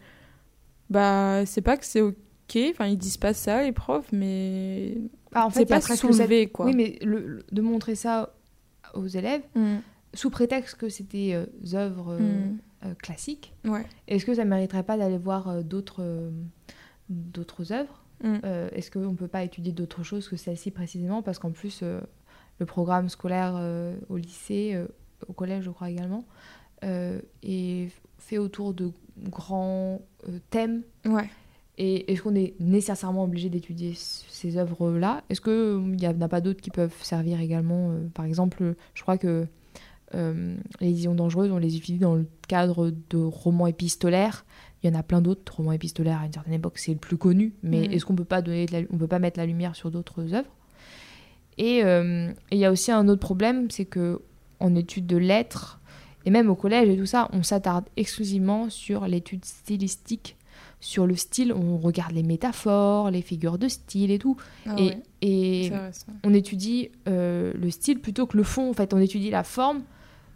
[0.91, 4.99] bah, c'est pas que c'est ok, enfin, ils disent pas ça, les profs, mais.
[5.35, 6.67] Ah, en fait, c'est pas soulevé, quoi.
[6.67, 8.35] Oui, mais le, de montrer ça
[8.95, 9.77] aux élèves, mm.
[10.15, 12.59] sous prétexte que c'était euh, des œuvres euh, mm.
[12.87, 13.85] euh, classiques, ouais.
[14.07, 16.31] est-ce que ça mériterait pas d'aller voir d'autres
[17.09, 18.03] d'autres œuvres?
[18.23, 18.39] Mm.
[18.73, 21.23] Est-ce qu'on peut pas étudier d'autres choses que celle-ci précisément?
[21.23, 23.61] Parce qu'en plus, le programme scolaire
[24.09, 24.81] au lycée,
[25.27, 26.25] au collège, je crois également,
[27.43, 27.89] et
[28.25, 30.83] fait autour de grands euh, thèmes.
[31.05, 31.29] Ouais.
[31.77, 35.23] Et est-ce qu'on est nécessairement obligé d'étudier ces œuvres-là?
[35.29, 39.03] Est-ce qu'il n'y en a pas d'autres qui peuvent servir également euh, Par exemple, je
[39.03, 39.47] crois que
[40.81, 44.47] les visions dangereuses, on les utilise dans le cadre de romans épistolaires.
[44.81, 47.17] Il y en a plein d'autres romans épistolaires à une certaine époque, c'est le plus
[47.17, 47.53] connu.
[47.65, 47.93] Mais mm.
[47.93, 50.55] est-ce qu'on peut pas donner, on peut pas mettre la lumière sur d'autres œuvres?
[51.59, 54.21] Et il y a aussi un autre problème, c'est que
[54.61, 55.81] en étude de lettres,
[56.27, 60.37] et même au collège et tout ça, on s'attarde exclusivement sur l'étude stylistique,
[60.81, 61.53] sur le style.
[61.53, 64.37] On regarde les métaphores, les figures de style et tout.
[64.67, 65.73] Ah et, et
[66.23, 68.71] on étudie euh, le style plutôt que le fond.
[68.71, 69.83] En fait, on étudie la forme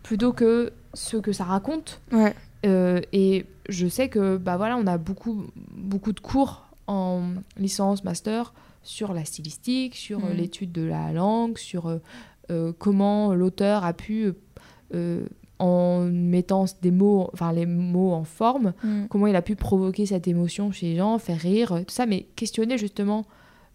[0.02, 2.00] plutôt que ce que ça raconte.
[2.12, 2.34] Ouais.
[2.66, 7.22] Euh, et je sais que bah voilà, on a beaucoup, beaucoup de cours en
[7.56, 10.32] licence, master sur la stylistique, sur mm.
[10.32, 12.00] l'étude de la langue, sur
[12.50, 14.32] euh, comment l'auteur a pu
[15.58, 19.06] en mettant des mots, enfin les mots en forme, mm.
[19.08, 22.26] comment il a pu provoquer cette émotion chez les gens, faire rire, tout ça, mais
[22.36, 23.26] questionner justement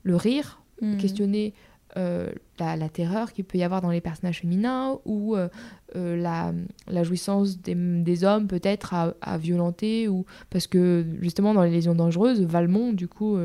[0.04, 0.98] le rire, mm.
[0.98, 1.54] questionner
[1.98, 5.48] euh, la, terreur qu'il peut y avoir dans les personnages féminins ou euh,
[5.96, 6.54] euh, la,
[6.88, 11.70] la, jouissance des, des hommes peut-être à, à, violenter ou parce que justement dans les
[11.70, 13.38] lésions dangereuses, Valmont du coup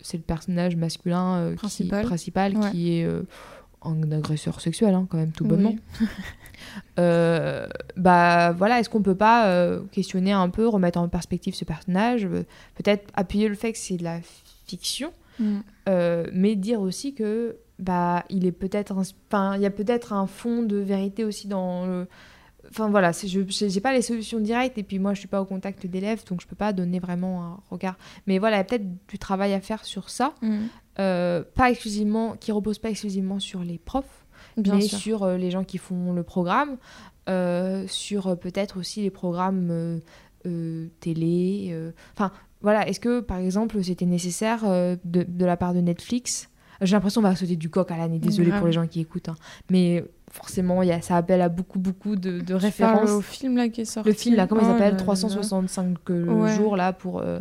[0.00, 3.06] c'est le personnage masculin principal, qui, principal qui est
[3.82, 5.74] un agresseur sexuel, hein, quand même, tout bonnement.
[6.02, 6.06] Euh,
[6.96, 12.24] bah voilà, est-ce qu'on peut pas euh, questionner un peu, remettre en perspective ce personnage,
[12.24, 12.44] euh,
[12.76, 14.20] peut-être appuyer le fait que c'est de la
[14.66, 15.60] fiction, mm.
[16.32, 20.62] mais dire aussi que bah il est peut-être, enfin il y a peut-être un fond
[20.62, 22.06] de vérité aussi dans le.
[22.70, 25.46] Enfin voilà, je n'ai pas les solutions directes et puis moi je suis pas au
[25.46, 27.96] contact d'élèves donc je peux pas donner vraiment un regard.
[28.26, 30.34] Mais voilà, il y a peut-être du travail à faire sur ça.
[30.42, 30.66] Mm.
[31.00, 34.17] Euh, pas exclusivement, qui repose pas exclusivement sur les profs,
[34.66, 36.76] mais sur euh, les gens qui font le programme,
[37.28, 40.00] euh, sur peut-être aussi les programmes
[41.00, 41.92] télé.
[42.14, 46.48] Enfin, voilà, est-ce que par exemple c'était nécessaire de, de, la part de Netflix?
[46.80, 49.28] J'ai l'impression qu'on va sauter du coq à l'année, désolé pour les gens qui écoutent,
[49.28, 49.36] hein.
[49.68, 53.10] mais forcément y a, ça appelle à beaucoup beaucoup de, de références.
[53.10, 54.08] au film là qui est sorti.
[54.08, 54.96] Le film là, comment il oh s'appelle?
[54.96, 55.96] 365
[56.56, 57.40] jours là pour euh,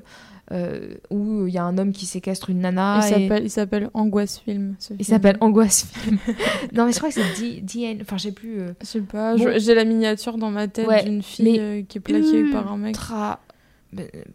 [1.09, 3.01] où il y a un homme qui séquestre une nana.
[3.41, 4.75] Il s'appelle Angoisse Film.
[4.97, 6.17] il s'appelle Angoisse Film.
[6.73, 7.99] non, mais je crois que c'est DN.
[8.01, 8.61] Enfin, je sais plus.
[8.61, 8.73] Euh.
[8.81, 9.35] Je sais pas.
[9.37, 12.95] J'ai la miniature dans ma tête d'une fille euh, qui est plaquée par un mec.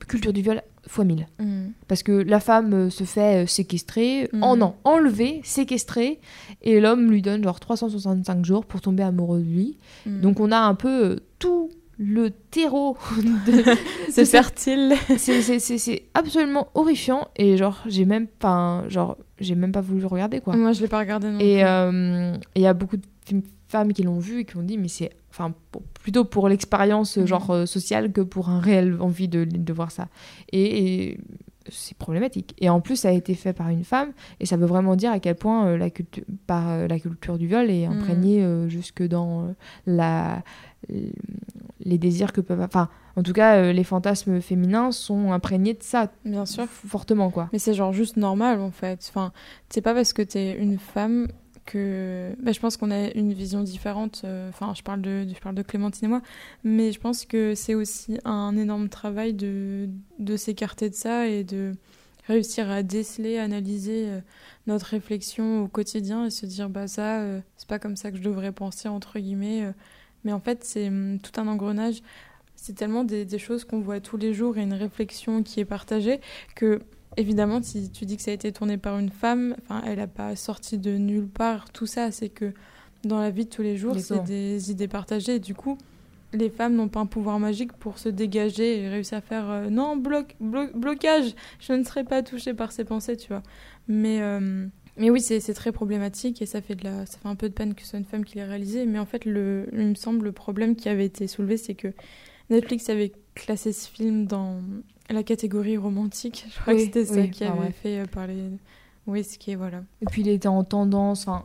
[0.09, 1.27] Culture du viol fois 1000.
[1.39, 1.45] Mm.
[1.89, 4.41] Parce que la femme se fait séquestrer, mm.
[4.57, 6.21] non, enlever, séquestrer,
[6.63, 9.79] et l'homme lui donne genre 365 jours pour tomber amoureux de lui.
[10.07, 10.21] Mm.
[10.21, 11.71] Donc on a un peu tout
[12.03, 13.63] le terreau de,
[14.11, 14.95] c'est fertile.
[15.17, 20.41] C'est absolument horrifiant et genre j'ai même pas genre j'ai même pas voulu le regarder
[20.41, 20.57] quoi.
[20.57, 23.07] Moi je l'ai pas regardé non Et euh, il y a beaucoup de
[23.69, 25.55] femmes qui l'ont vu et qui ont dit mais c'est enfin
[26.03, 27.27] plutôt pour l'expérience mhm.
[27.27, 30.09] genre euh, sociale que pour un réel envie de, de voir ça.
[30.53, 31.19] et,
[31.69, 32.57] c'est problématique.
[32.59, 34.11] Et en plus, ça a été fait par une femme,
[34.41, 37.47] et ça veut vraiment dire à quel point euh, la, culture par, la culture du
[37.47, 38.01] viol est mhm.
[38.01, 39.55] imprégnée jusque dans
[39.87, 40.43] la,
[41.85, 42.61] les désirs que peuvent.
[42.61, 46.11] Enfin, en tout cas, euh, les fantasmes féminins sont imprégnés de ça.
[46.25, 46.67] Bien sûr.
[46.67, 47.49] Fortement, quoi.
[47.53, 49.05] Mais c'est genre juste normal, en fait.
[49.09, 49.33] Enfin,
[49.69, 51.29] c'est pas parce que t'es une femme
[51.67, 52.35] que.
[52.43, 54.23] Bah, je pense qu'on a une vision différente.
[54.25, 56.23] Euh, enfin, je, parle de, je parle de Clémentine et moi.
[56.65, 61.45] Mais je pense que c'est aussi un énorme travail de, de s'écarter de ça et
[61.45, 61.75] de
[62.27, 64.21] réussir à déceler, analyser euh,
[64.67, 67.21] notre réflexion au quotidien et se dire bah ça
[67.57, 69.73] c'est pas comme ça que je devrais penser entre guillemets
[70.25, 72.03] Mais en fait, c'est hum, tout un engrenage.
[72.57, 75.65] C'est tellement des, des choses qu'on voit tous les jours et une réflexion qui est
[75.65, 76.21] partagée
[76.55, 76.81] que,
[77.17, 80.07] évidemment, si tu dis que ça a été tourné par une femme, enfin, elle n'a
[80.07, 82.13] pas sorti de nulle part tout ça.
[82.13, 82.53] C'est que
[83.05, 85.37] dans la vie de tous les jours, c'est des idées partagées.
[85.37, 85.77] Et du coup,
[86.33, 89.71] les femmes n'ont pas un pouvoir magique pour se dégager et réussir à faire euh,
[89.71, 93.43] non, bloc, blocage, je ne serai pas touchée par ces pensées, tu vois.
[93.89, 97.35] Mais, euh, mais oui, c'est très problématique et ça fait, de la, ça fait un
[97.35, 98.85] peu de peine que ce soit une femme qui l'ait réalisé.
[98.87, 101.89] Mais en fait, le, il me semble le problème qui avait été soulevé, c'est que
[102.51, 104.61] Netflix avait classé ce film dans
[105.09, 106.47] la catégorie romantique.
[106.55, 108.51] Je crois que c'était ça qui avait fait euh, parler.
[109.07, 109.83] Oui, ce qui est voilà.
[110.03, 111.45] Et puis il était en tendance, enfin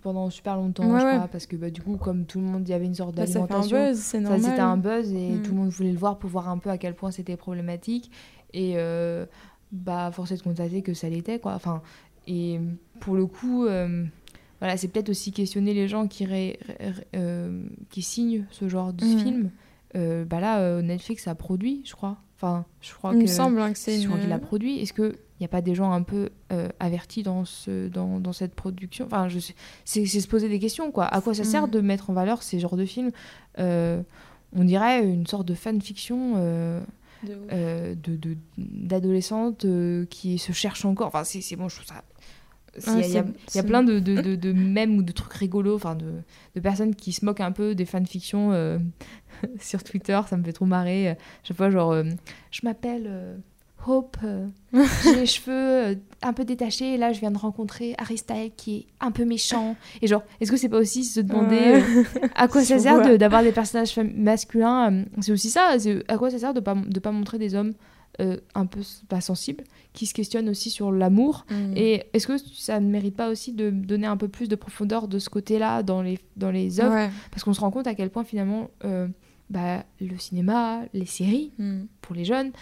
[0.00, 2.70] pendant super longtemps, je crois, parce que bah, du coup, comme tout le monde, il
[2.70, 3.48] y avait une sorte d'alimentation.
[3.48, 4.42] Bah, ça fait un buzz, c'est normal.
[4.42, 5.42] C'était un buzz et mm.
[5.42, 8.10] tout le monde voulait le voir pour voir un peu à quel point c'était problématique.
[8.52, 9.26] Et euh,
[9.72, 11.54] bah, force est de constater que ça l'était, quoi.
[11.54, 11.82] Enfin,
[12.26, 12.60] et
[13.00, 14.04] pour le coup, euh,
[14.60, 16.26] voilà, c'est peut-être aussi questionner les gens qui,
[17.14, 19.18] euh, qui signent ce genre de mm.
[19.18, 19.50] film.
[19.96, 22.16] Euh, bah là, Netflix a produit, je crois.
[22.36, 23.22] Enfin, je crois il que.
[23.22, 24.00] me semble hein, que c'est.
[24.00, 24.80] Je crois qu'il a produit.
[24.80, 26.30] Est-ce que il n'y a pas des gens un peu
[26.78, 29.06] avertis dans, ce, dans, dans, cette production?
[29.06, 29.28] Enfin,
[29.84, 31.06] c'est se poser des questions, quoi.
[31.06, 31.70] À quoi ça sert mm.
[31.70, 33.10] de mettre en valeur ces genres de films?
[33.58, 36.82] On dirait une sorte de fanfiction
[38.56, 41.08] d'adolescentes de, qui se cherchent encore.
[41.08, 42.02] Enfin, c'est bon, je trouve ça...
[42.98, 43.08] Il
[43.54, 46.12] y, a plein de, de, de, mèmes ou de trucs rigolos, enfin de,
[46.56, 48.50] de, personnes qui se moquent un peu des fanfictions
[49.60, 51.16] sur Twitter, ça me fait trop marrer.
[51.44, 51.94] Chaque fois, genre,
[52.50, 53.38] je m'appelle
[53.86, 54.46] Hope, euh,
[55.02, 58.52] j'ai les cheveux euh, un peu détachés et là je viens de rencontrer Harry Styles
[58.56, 59.76] qui est un peu méchant.
[60.02, 63.42] Et genre, est-ce que c'est pas aussi se demander euh, à quoi ça sert d'avoir
[63.42, 65.76] des personnages masculins C'est aussi ça,
[66.08, 67.74] à quoi ça sert de pas, de pas montrer des hommes
[68.54, 71.76] un peu pas sensibles qui se questionnent aussi sur l'amour mm.
[71.76, 75.08] Et est-ce que ça ne mérite pas aussi de donner un peu plus de profondeur
[75.08, 77.10] de ce côté-là dans les, dans les œuvres?
[77.32, 78.70] Parce qu'on se rend compte à quel point finalement
[79.50, 81.82] bah, le cinéma, les séries, mm.
[82.00, 82.52] pour les jeunes,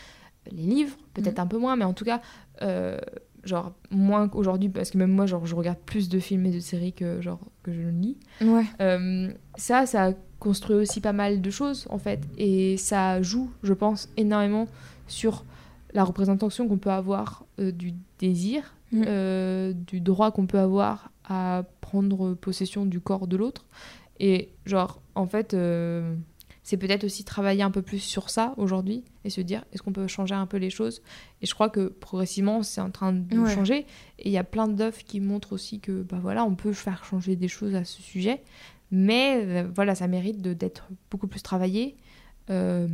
[0.50, 1.42] les livres, peut-être mm.
[1.42, 2.20] un peu moins, mais en tout cas,
[2.62, 2.98] euh,
[3.44, 6.61] genre moins qu'aujourd'hui, parce que même moi, genre, je regarde plus de films et de
[6.61, 8.16] séries que, genre, que je ne lis.
[8.40, 8.64] Ouais.
[8.81, 13.50] Euh, ça, ça a construit aussi pas mal de choses, en fait, et ça joue,
[13.62, 14.66] je pense, énormément
[15.07, 15.44] sur
[15.94, 19.72] la représentation qu'on peut avoir euh, du désir, mm.
[19.72, 23.64] du droit qu'on peut avoir à prendre possession du corps de l'autre.
[24.20, 25.57] Et genre, en fait,
[26.62, 29.92] c'est peut-être aussi travailler un peu plus sur ça aujourd'hui et se dire est-ce qu'on
[29.92, 31.03] peut changer un peu les choses?
[31.40, 33.87] Et je crois que progressivement c'est en train de changer.
[34.18, 37.05] Et il y a plein d'œuvres qui montrent aussi que bah voilà on peut faire
[37.05, 38.42] changer des choses à ce sujet.
[38.90, 41.96] Mais euh, voilà ça mérite d'être beaucoup plus travaillé.
[42.51, 42.87] Euh,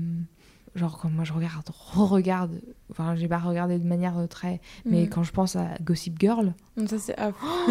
[0.74, 5.04] genre quand moi je regarde re-regarde enfin j'ai pas regardé de manière euh, très mais
[5.04, 5.08] mm.
[5.08, 6.54] quand je pense à Gossip Girl.
[6.86, 7.16] Ça c'est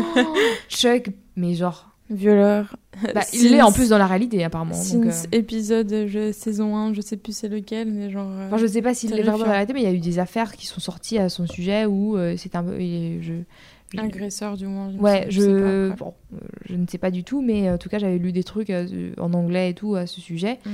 [0.70, 2.76] Chuck mais genre violeur.
[3.14, 4.76] Bah, il est en plus dans la réalité apparemment.
[4.94, 5.12] donc, euh...
[5.32, 8.32] épisode je, saison 1, je sais plus c'est lequel, mais genre.
[8.32, 9.94] Euh, enfin, je sais pas s'il est vraiment dans la réalité, mais il y a
[9.94, 12.80] eu des affaires qui sont sorties à son sujet où euh, c'est un peu.
[12.80, 13.34] Je,
[13.98, 14.94] Agresseur du moins.
[14.96, 16.14] ouais, je, bon,
[16.66, 19.14] je ne sais pas du tout, mais en tout cas j'avais lu des trucs euh,
[19.18, 20.60] en anglais et tout à ce sujet.
[20.66, 20.70] Mm.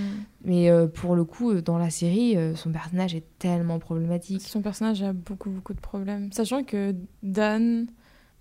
[0.46, 4.42] Mais pour le coup, dans la série, son personnage est tellement problématique.
[4.42, 7.86] Son personnage a beaucoup beaucoup de problèmes, sachant que Dan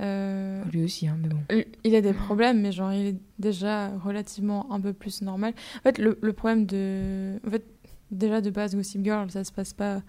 [0.03, 1.65] euh, Lui aussi, hein, mais bon.
[1.85, 5.55] Il a des problèmes, mais genre, il est déjà relativement un peu plus normal.
[5.81, 7.39] En fait, le, le problème de.
[7.47, 7.65] En fait,
[8.11, 10.03] déjà de base, Gossip Girl, ça se passe pas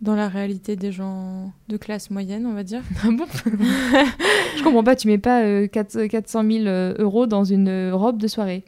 [0.00, 2.82] dans la réalité des gens de classe moyenne, on va dire.
[3.04, 3.26] Ah bon?
[4.56, 6.64] Je comprends pas, tu mets pas 4, 400 000
[6.98, 8.64] euros dans une robe de soirée.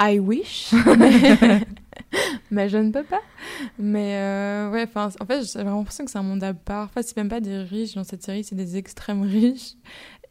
[0.00, 0.72] I wish.
[2.50, 3.22] mais je ne peux pas.
[3.78, 6.86] Mais euh, ouais, enfin, en fait, j'ai l'impression que c'est un monde à part.
[6.86, 9.74] Enfin, c'est même pas des riches dans cette série, c'est des extrêmes riches.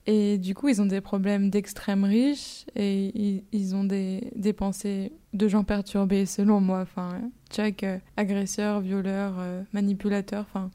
[0.06, 5.12] Et du coup, ils ont des problèmes d'extrêmes riches et ils, ont des, des, pensées
[5.34, 6.80] de gens perturbés, selon moi.
[6.82, 10.72] Enfin, Chuck, euh, agresseur, violeur, euh, manipulateur, enfin,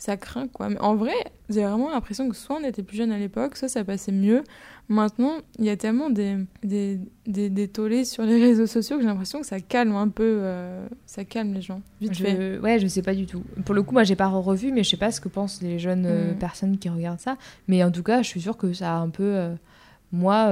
[0.00, 0.68] ça craint quoi.
[0.70, 1.12] Mais en vrai,
[1.50, 4.42] j'ai vraiment l'impression que soit on était plus jeune à l'époque, soit ça passait mieux.
[4.88, 9.08] Maintenant, il y a tellement des, des, des, tollés sur les réseaux sociaux que j'ai
[9.08, 11.82] l'impression que ça calme un peu, euh, ça calme les gens.
[12.00, 12.58] Vite je, fait.
[12.58, 13.44] Ouais, je sais pas du tout.
[13.64, 15.78] Pour le coup, moi, j'ai pas revu, mais je sais pas ce que pensent les
[15.78, 16.38] jeunes euh, mm.
[16.38, 17.36] personnes qui regardent ça.
[17.68, 19.54] Mais en tout cas, je suis sûre que ça a un peu, euh,
[20.12, 20.50] moi,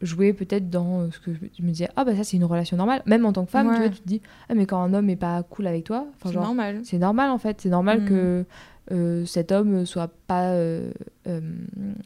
[0.00, 3.02] joué peut-être dans ce que je me disais, ah bah ça, c'est une relation normale.
[3.06, 5.10] Même en tant que femme, tu vois, tu te dis, ah mais quand un homme
[5.10, 6.80] est pas cool avec toi, c'est normal.
[6.84, 7.60] C'est normal en fait.
[7.60, 8.04] C'est normal mm.
[8.06, 8.44] que
[8.92, 10.90] euh, cet homme soit pas, euh,
[11.26, 11.40] euh,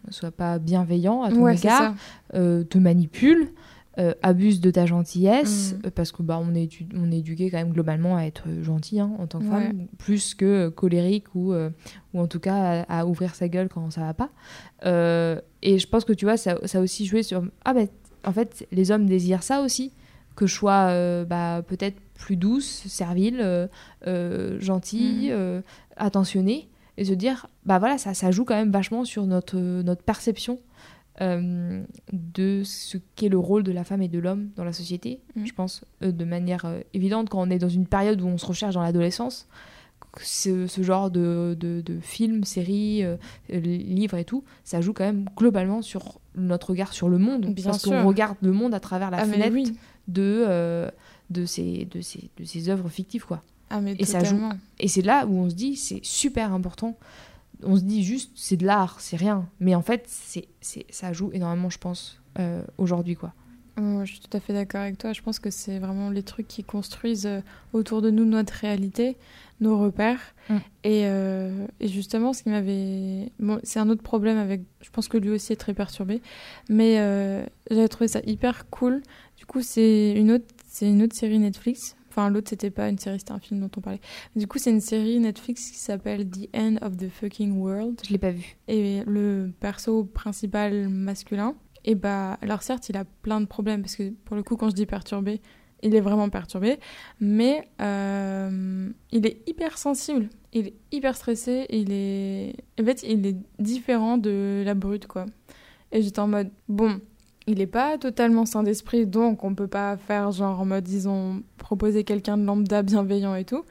[0.08, 1.94] soit pas bienveillant à ton égard,
[2.32, 3.48] te manipule,
[4.22, 5.90] abuse de ta gentillesse, mm.
[5.90, 9.10] parce que bah, on, est, on est éduqué quand même globalement à être gentil hein,
[9.18, 13.48] en tant que femme, plus que colérique ou, ou en tout cas à, ouvrir sa
[13.48, 14.30] gueule quand ça va pas.
[15.62, 17.42] Et je pense que tu vois, ça, ça a aussi joué sur.
[17.64, 17.88] Ah ben,
[18.24, 19.92] en fait, les hommes désirent ça aussi
[20.36, 23.66] que je sois euh, bah, peut-être plus douce, servile, euh,
[24.06, 25.62] euh, gentille, Mhm.
[25.96, 30.02] attentionnée, et se dire, bah voilà, ça, ça joue quand même vachement sur notre, notre
[30.02, 30.58] perception
[31.20, 35.20] euh, de ce qu'est le rôle de la femme et de l'homme dans la société.
[35.36, 35.46] Mhm.
[35.46, 38.38] Je pense euh, de manière euh, évidente quand on est dans une période où on
[38.38, 39.46] se recherche dans l'adolescence.
[40.18, 43.16] Ce, ce genre de, de, de films, séries, euh,
[43.48, 47.46] livres et tout, ça joue quand même globalement sur notre regard sur le monde.
[47.46, 49.72] Bien parce qu'on regarde le monde à travers la ah, fenêtre oui.
[50.08, 50.90] de, euh,
[51.30, 53.24] de, ces, de, ces, de ces œuvres fictives.
[53.24, 53.42] quoi.
[53.70, 54.40] Ah, mais Et ça joue.
[54.80, 56.98] Et c'est là où on se dit, c'est super important.
[57.62, 59.46] On se dit juste, c'est de l'art, c'est rien.
[59.60, 63.14] Mais en fait, c'est, c'est, ça joue énormément, je pense, euh, aujourd'hui.
[63.14, 63.32] quoi.
[63.78, 65.12] Ouais, je suis tout à fait d'accord avec toi.
[65.12, 67.40] Je pense que c'est vraiment les trucs qui construisent euh,
[67.72, 69.16] autour de nous notre réalité,
[69.60, 70.34] nos repères.
[70.48, 70.56] Mm.
[70.84, 73.32] Et, euh, et justement, ce qui m'avait.
[73.38, 74.62] Bon, c'est un autre problème avec.
[74.80, 76.20] Je pense que lui aussi est très perturbé.
[76.68, 79.02] Mais euh, j'avais trouvé ça hyper cool.
[79.36, 81.96] Du coup, c'est une autre, c'est une autre série Netflix.
[82.10, 84.00] Enfin, l'autre, c'était pas une série, c'était un film dont on parlait.
[84.34, 88.10] Du coup, c'est une série Netflix qui s'appelle The End of the Fucking World Je
[88.10, 88.56] l'ai pas vu.
[88.66, 91.54] et le perso principal masculin,
[91.84, 94.70] et bah, alors certes, il a plein de problèmes, parce que pour le coup, quand
[94.70, 95.40] je dis perturbé,
[95.82, 96.78] il est vraiment perturbé,
[97.20, 102.54] mais euh, il est hyper sensible, il est hyper stressé, il est...
[102.78, 105.26] En fait, il est différent de la brute, quoi.
[105.92, 107.00] Et j'étais en mode, bon,
[107.46, 111.42] il est pas totalement sain d'esprit, donc on peut pas faire genre en mode, disons,
[111.56, 113.64] proposer quelqu'un de lambda bienveillant et tout.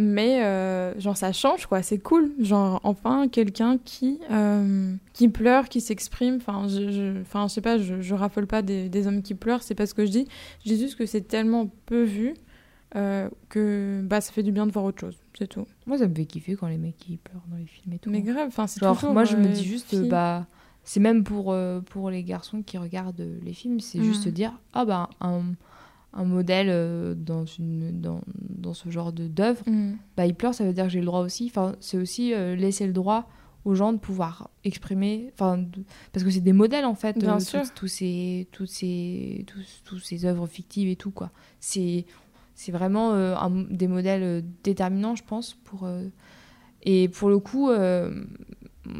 [0.00, 2.30] Mais euh, genre ça change quoi, c'est cool.
[2.38, 6.36] Genre enfin quelqu'un qui euh, qui pleure, qui s'exprime.
[6.36, 9.34] Enfin je, je, enfin je sais pas, je, je raffole pas des, des hommes qui
[9.34, 10.28] pleurent, c'est pas ce que je dis.
[10.64, 12.34] Je dis juste que c'est tellement peu vu
[12.94, 15.66] euh, que bah ça fait du bien de voir autre chose, c'est tout.
[15.86, 18.08] Moi, ça me fait kiffer quand les mecs ils pleurent dans les films et tout.
[18.10, 20.08] Mais grave, enfin c'est toujours, moi, je me dis juste, fille.
[20.08, 20.46] bah,
[20.84, 21.54] c'est même pour,
[21.90, 24.24] pour les garçons qui regardent les films, c'est juste Mm.
[24.24, 25.42] se dire, ah bah, un,
[26.18, 29.92] un modèle euh, dans, une, dans, dans ce genre d'œuvre, Mm.
[30.16, 31.46] bah, il pleure, ça veut dire que j'ai le droit aussi.
[31.46, 33.28] Enfin, c'est aussi euh, laisser le droit
[33.64, 35.62] aux gens de pouvoir exprimer, enfin,
[36.12, 37.64] parce que c'est des modèles en fait, Bien euh, sûr.
[37.66, 37.72] ces,
[38.50, 41.30] tous ces, tous, tous ces œuvres fictives et tout quoi.
[41.60, 42.06] C'est,
[42.54, 45.84] c'est vraiment euh, un- des modèles déterminants, je pense, pour.
[45.84, 46.04] euh,
[46.82, 47.68] et pour le coup,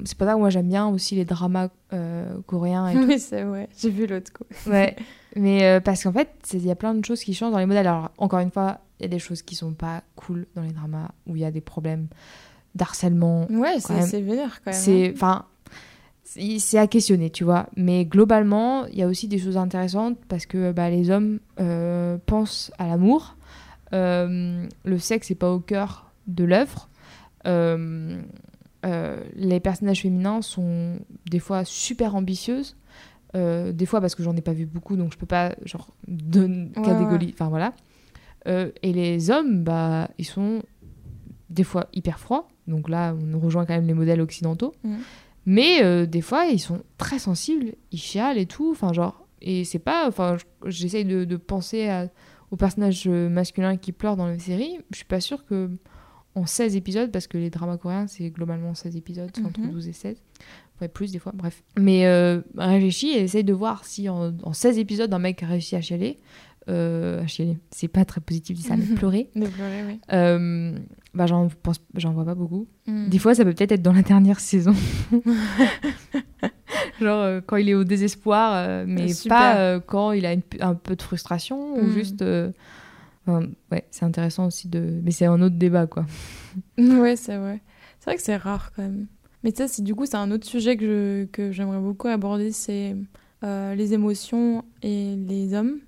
[0.05, 3.07] c'est pas ça que moi j'aime bien aussi les dramas euh, coréens et tout.
[3.07, 4.45] Oui c'est ouais, j'ai vu l'autre coup.
[4.71, 4.97] Ouais,
[5.37, 7.67] mais euh, parce qu'en fait, il y a plein de choses qui changent dans les
[7.67, 7.87] modèles.
[7.87, 10.73] Alors, encore une fois, il y a des choses qui sont pas cool dans les
[10.73, 12.09] dramas, où il y a des problèmes
[12.75, 13.47] d'harcèlement.
[13.51, 14.79] Ouais, c'est vénère quand même.
[14.79, 14.83] hein.
[14.83, 15.45] C'est, enfin,
[16.25, 17.67] c'est à questionner, tu vois.
[17.77, 22.19] Mais globalement, il y a aussi des choses intéressantes parce que bah, les hommes euh,
[22.27, 23.37] pensent à l'amour.
[23.93, 26.89] Le sexe n'est pas au cœur de l'œuvre.
[27.47, 28.21] Euh,
[28.87, 30.99] euh, les personnages féminins sont
[31.31, 32.77] des fois super ambitieuses.
[33.37, 35.89] Euh, des fois parce que j'en ai pas vu beaucoup, donc je peux pas genre
[36.09, 37.31] donner Ouais, catégorie.
[37.35, 37.75] Enfin voilà.
[38.47, 40.63] Euh, et les hommes, bah, ils sont
[41.51, 42.49] des fois hyper froids.
[42.67, 44.75] Donc là, on rejoint quand même les modèles occidentaux.
[44.85, 44.99] Mhm.
[45.47, 48.71] Mais des fois, ils sont très sensibles, ils chialent et tout.
[48.71, 50.07] Enfin, genre, et c'est pas.
[50.07, 52.09] Enfin, je- j'essaye de, de penser à-
[52.51, 54.79] aux personnages masculins qui pleurent dans les séries.
[54.91, 55.71] Je suis pas sûre que
[56.35, 59.71] en 16 épisodes, parce que les dramas coréens, c'est globalement 16 épisodes, entre Mhm.
[59.71, 60.17] 12 et 16.
[60.81, 61.63] Ouais, plus des fois, bref.
[61.77, 65.47] Mais euh, réfléchis et essaye de voir si en, en 16 épisodes, un mec a
[65.47, 66.19] réussi à chialer.
[66.69, 69.31] Euh, à chialer, c'est pas très positif dit ça, mais pleurer.
[69.35, 70.01] De pleurer, oui.
[70.13, 70.79] Euh,
[71.15, 72.69] bah, j'en pense, j'en vois pas beaucoup.
[72.87, 73.09] Mm.
[73.09, 74.75] Des fois, ça peut peut-être être dans la dernière saison.
[77.01, 79.39] Genre euh, quand il est au désespoir, mais Super.
[79.39, 81.93] pas quand il a une- un peu de frustration ou Mm.
[81.93, 82.25] juste.
[83.29, 85.01] Ouais, c'est intéressant aussi de.
[85.03, 86.07] Mais c'est un autre débat, quoi.
[86.79, 87.61] Ouais, c'est vrai.
[88.01, 89.07] C'est vrai que c'est rare quand même.
[89.45, 92.97] Mais ça, c'est du coup, c'est un autre sujet que que j'aimerais beaucoup aborder, c'est
[93.45, 95.79] euh, les émotions et les hommes.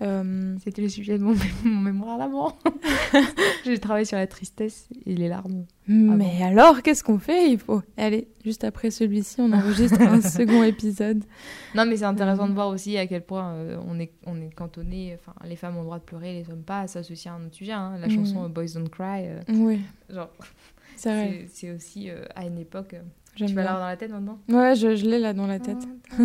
[0.00, 1.34] Euh, C'était le sujet de mon,
[1.64, 2.56] mon mémoire d'avant.
[3.64, 5.64] J'ai travaillé sur la tristesse et les larmes.
[5.88, 7.50] mais alors, qu'est-ce qu'on fait?
[7.50, 7.82] Il faut.
[7.96, 11.24] Allez, juste après celui-ci, on enregistre un second épisode.
[11.74, 12.50] Non, mais c'est intéressant Mhm.
[12.50, 15.16] de voir aussi à quel point euh, on est, on est cantonné.
[15.18, 16.86] Enfin, les femmes ont le droit de pleurer, les hommes pas.
[16.86, 17.72] Ça, c'est aussi un autre sujet.
[17.72, 17.96] hein.
[18.00, 18.14] La Mhm.
[18.14, 19.26] chanson euh, Boys Don't Cry.
[19.26, 20.30] euh, Oui, genre,
[20.96, 21.46] c'est vrai.
[21.48, 22.94] c'est c'est aussi euh, à une époque.
[23.38, 24.38] J'aime tu vas l'avoir dans la tête maintenant?
[24.48, 25.78] Ouais, je, je l'ai là dans la tête.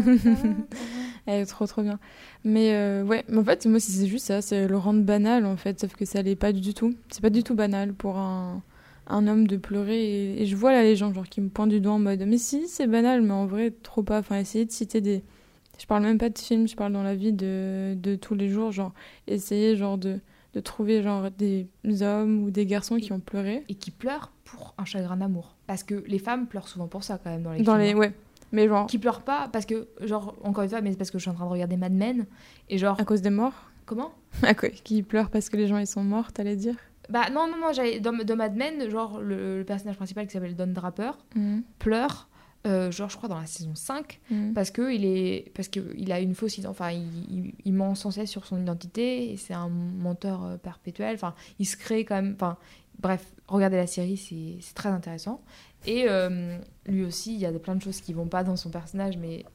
[1.25, 1.99] Elle est trop trop bien.
[2.43, 5.55] Mais euh, ouais, mais en fait, moi, c'est juste ça, c'est le rendre banal en
[5.55, 6.93] fait, sauf que ça l'est pas du tout.
[7.09, 8.61] C'est pas du tout banal pour un,
[9.07, 10.03] un homme de pleurer.
[10.03, 12.23] Et, et je vois là les gens genre qui me pointent du doigt en mode,
[12.27, 14.19] mais si, c'est banal, mais en vrai, trop pas.
[14.19, 15.23] Enfin, essayer de citer des.
[15.79, 18.49] Je parle même pas de films, je parle dans la vie de, de tous les
[18.49, 18.93] jours, genre,
[19.27, 20.19] essayer genre de,
[20.53, 21.67] de trouver genre des
[22.01, 23.63] hommes ou des garçons qui ont pleuré.
[23.69, 25.52] Et qui pleurent pour un chagrin d'amour.
[25.67, 27.85] Parce que les femmes pleurent souvent pour ça quand même dans les Dans films.
[27.85, 27.93] les.
[27.95, 28.13] Ouais.
[28.51, 31.17] Mais genre, Qui pleurent pas parce que, genre, encore une fois, mais c'est parce que
[31.17, 32.25] je suis en train de regarder Mad Men.
[32.69, 34.13] Et genre, à cause des morts Comment?
[34.43, 36.75] Ah quoi Qui pleure parce que les gens ils sont morts, t'allais dire?
[37.09, 40.33] Bah non, non, non, j'allais- dans, dans Mad Men, genre le, le personnage principal qui
[40.33, 41.63] s'appelle Don Draper Mhm.
[41.79, 42.29] pleure,
[42.65, 44.53] euh, genre je crois dans la saison 5, Mhm.
[44.53, 47.73] parce que il est parce que il a une fausse ident- enfin il, il, il
[47.73, 51.75] ment sans cesse sur son identité et c'est un menteur euh, perpétuel enfin il se
[51.75, 52.55] crée quand même enfin
[52.99, 55.41] bref regardez la série c'est très intéressant
[55.85, 58.69] et euh, lui aussi il y a plein de choses qui vont pas dans son
[58.69, 59.45] personnage mais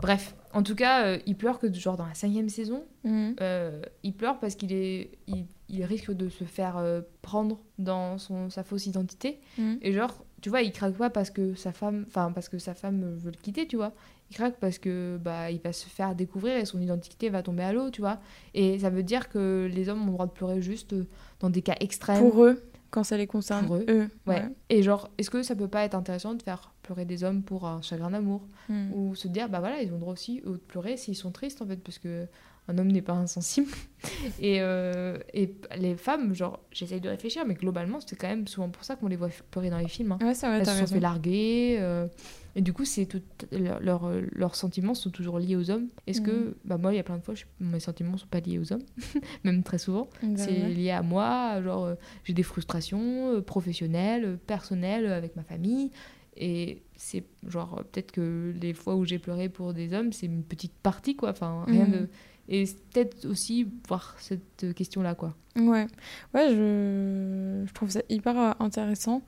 [0.00, 3.36] bref en tout cas euh, il pleure que genre dans la cinquième saison Mhm.
[3.40, 6.82] euh, il pleure parce qu'il est il, il risque de se faire
[7.22, 9.78] prendre dans son sa fausse identité Mhm.
[9.82, 12.72] et genre, tu vois, il craque pas parce que sa femme, enfin parce que sa
[12.72, 13.92] femme veut le quitter, tu vois.
[14.30, 17.64] Il craque parce que bah il va se faire découvrir et son identité va tomber
[17.64, 18.20] à l'eau, tu vois.
[18.54, 20.94] Et ça veut dire que les hommes ont le droit de pleurer juste
[21.40, 22.20] dans des cas extrêmes.
[22.20, 23.66] Pour eux, quand ça les concerne.
[23.66, 23.84] Pour eux.
[23.88, 24.08] eux.
[24.26, 24.44] Ouais.
[24.70, 27.66] Et genre, est-ce que ça peut pas être intéressant de faire pleurer des hommes pour
[27.66, 28.92] un chagrin d'amour Mhm.
[28.94, 31.30] ou se dire bah voilà ils ont le droit aussi eux, de pleurer s'ils sont
[31.30, 32.26] tristes en fait parce que
[32.68, 33.70] un homme n'est pas insensible
[34.40, 38.68] et, euh, et les femmes genre j'essaye de réfléchir mais globalement c'est quand même souvent
[38.68, 40.18] pour ça qu'on les voit pleurer dans les films hein.
[40.20, 40.94] Ouais, c'est vrai, elles se sont raison.
[40.94, 42.06] fait larguer euh,
[42.54, 46.20] et du coup c'est tout leur- leur- leurs sentiments sont toujours liés aux hommes est-ce
[46.20, 46.54] que Mhm.
[46.64, 48.72] bah moi il y a plein de fois je- mes sentiments sont pas liés aux
[48.72, 48.84] hommes
[49.44, 50.68] même très souvent Bah c'est ouais.
[50.68, 51.94] lié à moi genre euh,
[52.24, 55.90] j'ai des frustrations professionnelles personnelles avec ma famille
[56.36, 60.42] et c'est genre peut-être que les fois où j'ai pleuré pour des hommes c'est une
[60.44, 61.92] petite partie quoi enfin rien Mhm.
[61.92, 62.08] de
[62.48, 65.86] et peut-être aussi voir cette question là quoi Ouais,
[66.34, 67.64] ouais je...
[67.66, 69.22] je trouve ça hyper euh, intéressant.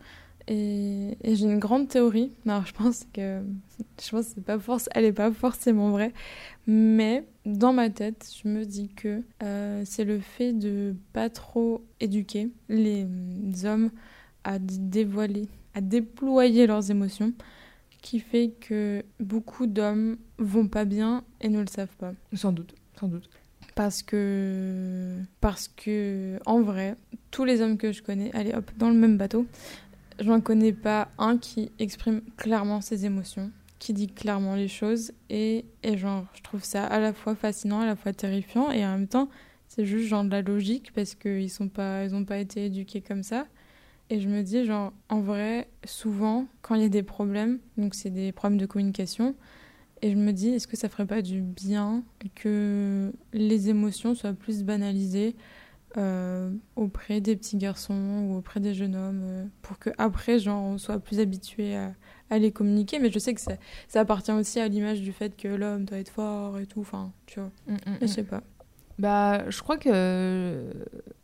[0.49, 2.33] Et, et j'ai une grande théorie.
[2.47, 3.43] Alors, je pense que
[4.03, 4.89] je pense que c'est pas force...
[4.93, 6.13] elle n'est pas forcément vraie.
[6.67, 11.85] Mais dans ma tête, je me dis que euh, c'est le fait de pas trop
[12.01, 13.07] éduquer les
[13.65, 13.91] hommes
[14.45, 17.33] à dévoiler, à déployer leurs émotions,
[18.03, 22.13] qui fait que beaucoup d'hommes vont pas bien et ne le savent pas.
[22.33, 22.75] sans doute
[23.09, 23.29] doute
[23.75, 26.97] Parce que, parce que, en vrai,
[27.31, 29.47] tous les hommes que je connais, allez hop, dans le même bateau,
[30.19, 35.13] je n'en connais pas un qui exprime clairement ses émotions, qui dit clairement les choses,
[35.31, 38.85] et, et genre, je trouve ça à la fois fascinant, à la fois terrifiant, et
[38.85, 39.29] en même temps,
[39.69, 43.01] c'est juste genre de la logique, parce qu'ils sont pas, ils ont pas été éduqués
[43.01, 43.47] comme ça.
[44.11, 47.95] Et je me dis, genre, en vrai, souvent, quand il y a des problèmes, donc
[47.95, 49.37] c'est des problèmes de communication,
[50.03, 52.03] et je me dis, est-ce que ça ferait pas du bien
[52.35, 55.37] que les émotions soient plus banalisées
[55.97, 60.63] euh, auprès des petits garçons ou auprès des jeunes hommes euh, pour que après genre
[60.63, 61.95] on soit plus habitué à,
[62.31, 62.99] à les communiquer?
[63.01, 63.55] Mais je sais que ça,
[63.89, 67.13] ça appartient aussi à l'image du fait que l'homme doit être fort et tout enfin
[67.27, 67.51] tu vois.
[67.67, 68.43] Mais je sais pas.
[69.01, 70.63] Bah je crois que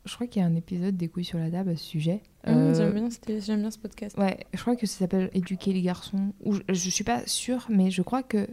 [0.06, 2.22] je crois qu'il y a un épisode des couilles sur la table à ce sujet.
[2.46, 4.16] Hum, Euh, j'aime bien c'était- j'aime bien ce podcast.
[4.18, 6.32] Ouais, je crois que ça s'appelle Éduquer les garçons.
[6.44, 8.48] Ou je, je suis pas sûre, mais je crois que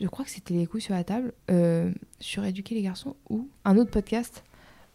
[0.00, 1.90] je crois que c'était les couilles sur la table euh,
[2.20, 4.44] sur Éduquer les garçons ou un autre podcast.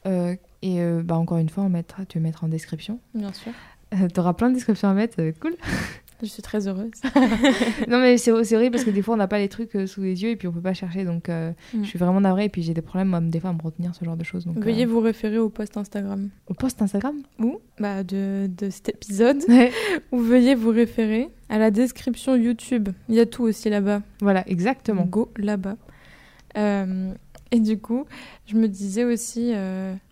[0.05, 2.99] Euh, et euh, bah encore une fois, on mettra, tu vas mettre en description.
[3.13, 3.51] bien sûr
[3.93, 5.55] Euh, T'auras plein de descriptions à mettre, cool.
[6.25, 6.91] je suis très heureuse.
[7.87, 10.01] Non mais c'est vrai parce que des fois on n'a pas les trucs euh, sous
[10.01, 11.05] les yeux et puis on peut pas chercher.
[11.05, 11.83] Donc euh, Mm.
[11.83, 13.93] je suis vraiment navrée et puis j'ai des problèmes moi, des fois à me retenir
[13.95, 14.45] ce genre de choses.
[14.45, 16.29] Donc veuillez euh, vous référer au post Instagram.
[16.47, 17.15] Au post Instagram?
[17.39, 19.41] Ou bah de, de cet épisode.
[19.47, 19.71] Ouais.
[20.11, 22.89] ou veuillez vous référer à la description YouTube.
[23.09, 24.01] Il y a tout aussi là-bas.
[24.21, 25.03] Voilà exactement.
[25.05, 25.77] Go là-bas.
[27.51, 28.05] Et du coup,
[28.47, 29.53] je me disais aussi,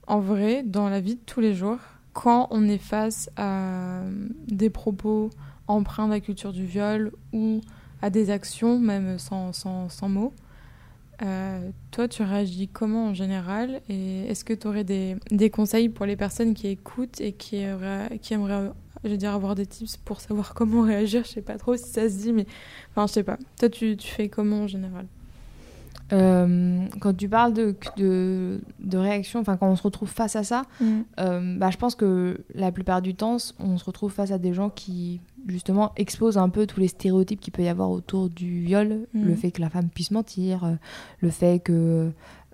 [0.07, 1.79] en vrai, dans la vie de tous les jours,
[2.13, 4.01] quand on est face à
[4.47, 5.29] des propos
[5.67, 7.61] empreints de la culture du viol ou
[8.01, 10.33] à des actions, même sans, sans, sans mots,
[11.21, 15.89] euh, toi, tu réagis comment en général Et est-ce que tu aurais des, des conseils
[15.89, 17.63] pour les personnes qui écoutent et qui,
[18.21, 18.71] qui aimeraient,
[19.05, 21.23] dire, avoir des tips pour savoir comment réagir?
[21.23, 22.45] Je sais pas trop si ça se dit, mais
[22.91, 23.37] enfin, je sais pas.
[23.59, 25.05] Toi, tu, tu fais comment en général?
[26.13, 30.43] Euh, quand tu parles de, de, de réaction, enfin quand on se retrouve face à
[30.43, 30.63] ça,
[31.19, 34.53] euh, bah, je pense que la plupart du temps, on se retrouve face à des
[34.53, 38.61] gens qui justement exposent un peu tous les stéréotypes qu'il peut y avoir autour du
[38.61, 39.25] viol, Mhm.
[39.25, 40.73] le fait que la femme puisse mentir, euh,
[41.21, 42.11] le fait que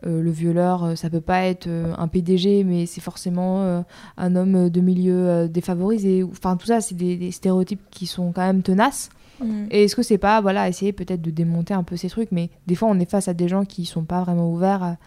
[0.07, 3.83] euh, le violeur, ça peut pas être un PDG, mais c'est forcément
[4.17, 6.23] un homme de milieu défavorisé.
[6.23, 9.09] Enfin tout ça, c'est des, des stéréotypes qui sont quand même tenaces.
[9.43, 9.67] Mm.
[9.71, 12.49] Et est-ce que c'est pas, voilà, essayer peut-être de démonter un peu ces trucs, mais
[12.67, 14.97] des fois on est face à des gens qui sont pas vraiment ouverts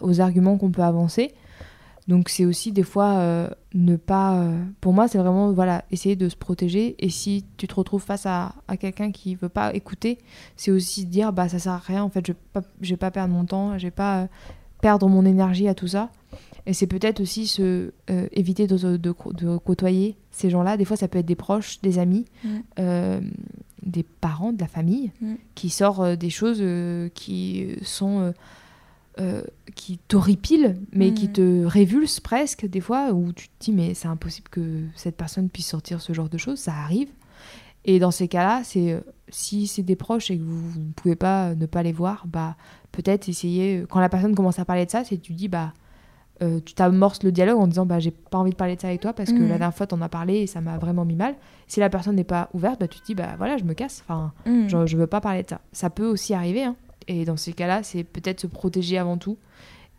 [0.00, 1.34] aux arguments qu'on peut avancer.
[2.08, 4.34] Donc c'est aussi des fois euh, ne pas.
[4.36, 6.96] euh, pour moi, c'est vraiment voilà essayer de se protéger.
[6.98, 10.18] Et si tu te retrouves face à, à quelqu'un qui veut pas écouter,
[10.56, 12.02] c'est aussi dire bah ça sert à rien.
[12.02, 14.26] En fait, je vais pas, vais pas perdre mon temps, je vais pas euh,
[14.80, 16.10] perdre mon énergie à tout ça.
[16.66, 20.76] Et c'est peut-être aussi se euh, éviter de, de- de côtoyer ces gens-là.
[20.76, 22.48] Des fois, ça peut être des proches, des amis, Mm.
[22.78, 23.20] euh,
[23.84, 25.34] des parents, de la famille, Mm.
[25.56, 26.62] qui sortent euh, des choses
[27.14, 28.32] qui sont
[29.18, 29.42] euh,
[29.74, 31.32] qui t'horripile, mais qui Mm.
[31.32, 35.50] te révulse presque des fois, où tu te dis mais c'est impossible que cette personne
[35.50, 37.08] puisse sortir ce genre de choses, ça arrive.
[37.84, 41.16] Et dans ces cas-là, c'est si c'est des proches et que vous vous ne pouvez
[41.16, 42.56] pas ne pas les voir, bah
[42.92, 43.84] peut-être essayer.
[43.90, 45.74] Quand la personne commence à parler de ça, c'est tu dis bah
[46.40, 48.88] euh, tu t'amorces le dialogue en disant bah j'ai pas envie de parler de ça
[48.88, 49.42] avec toi parce que Mhm.
[49.48, 51.34] la dernière fois t'en as parlé et ça m'a vraiment mis mal.
[51.68, 54.02] Si la personne n'est pas ouverte, bah tu te dis bah voilà je me casse.
[54.04, 54.68] Enfin Mm.
[54.68, 55.60] je, je veux pas parler de ça.
[55.72, 56.62] Ça peut aussi arriver.
[56.64, 56.76] hein.
[57.08, 59.36] Et dans ces cas-là, c'est peut-être se protéger avant tout.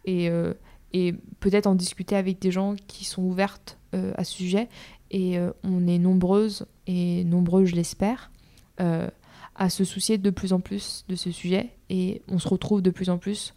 [0.05, 0.53] Et, euh,
[0.93, 4.69] et peut-être en discuter avec des gens qui sont ouvertes euh, à ce sujet.
[5.11, 8.31] Et on est nombreuses, et nombreux, je l'espère,
[8.79, 11.69] à se soucier de plus en plus de ce sujet.
[11.89, 13.53] Et on se retrouve de plus en plus.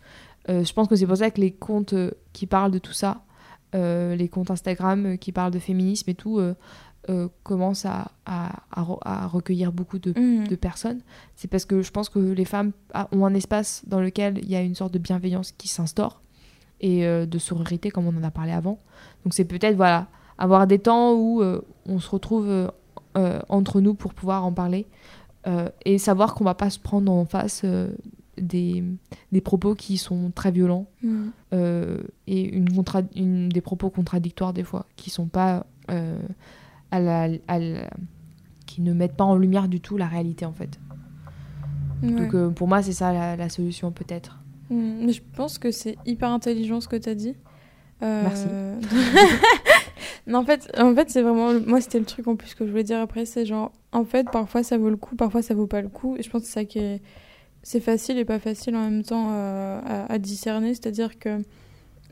[0.49, 2.92] Euh, je pense que c'est pour ça que les comptes euh, qui parlent de tout
[2.92, 3.22] ça,
[3.74, 6.40] euh, les comptes Instagram qui parlent de féminisme et tout,
[7.44, 10.49] commencent à, à- à re- à recueillir beaucoup de Mm.
[10.49, 11.01] de personnes,
[11.36, 14.51] c'est parce que je pense que les femmes a- ont un espace dans lequel il
[14.51, 16.20] y a une sorte de bienveillance qui s'instaure
[16.80, 18.80] et de sororité comme on en a parlé avant.
[19.24, 22.66] Donc c'est peut-être voilà avoir des temps où euh, on se retrouve euh,
[23.16, 24.86] euh, entre nous pour pouvoir en parler
[25.84, 27.64] et savoir qu'on va pas se prendre en face
[28.39, 28.84] des,
[29.32, 31.26] des propos qui sont très violents Mm.
[31.55, 36.18] euh, et une contra- une- des propos contradictoires des fois qui sont pas euh,
[36.91, 37.91] à la, à la-
[38.66, 40.78] qui ne mettent pas en lumière du tout la réalité en fait.
[42.03, 42.11] Ouais.
[42.11, 44.41] Donc euh, pour moi c'est ça la, la solution peut-être.
[44.70, 47.34] Mm, je pense que c'est hyper intelligent ce que tu as dit.
[48.03, 48.47] Merci.
[50.26, 51.53] non, en fait, en fait c'est vraiment.
[51.66, 53.24] Moi, c'était le truc en plus que je voulais dire après.
[53.24, 56.16] C'est genre, en fait, parfois ça vaut le coup, parfois ça vaut pas le coup.
[56.18, 57.01] Et je pense que c'est ça qui est.
[57.69, 60.69] C'est facile et pas facile en même temps euh, à, discerner.
[60.69, 61.43] C'est-à-dire que,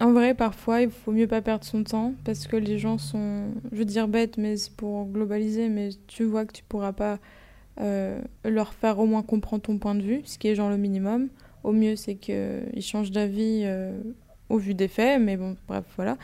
[0.00, 3.50] en vrai, parfois, il faut mieux pas perdre son temps parce que les gens sont.
[3.70, 5.68] Je veux dire bêtes, mais c'est pour globaliser.
[5.68, 7.20] Mais tu vois que tu pourras pas
[7.80, 10.76] euh, leur faire au moins comprendre ton point de vue, ce qui est genre le
[10.76, 11.28] minimum.
[11.62, 13.96] Au mieux, c'est qu'ils changent d'avis euh,
[14.48, 16.18] au vu des faits, mais bon, bref, voilà.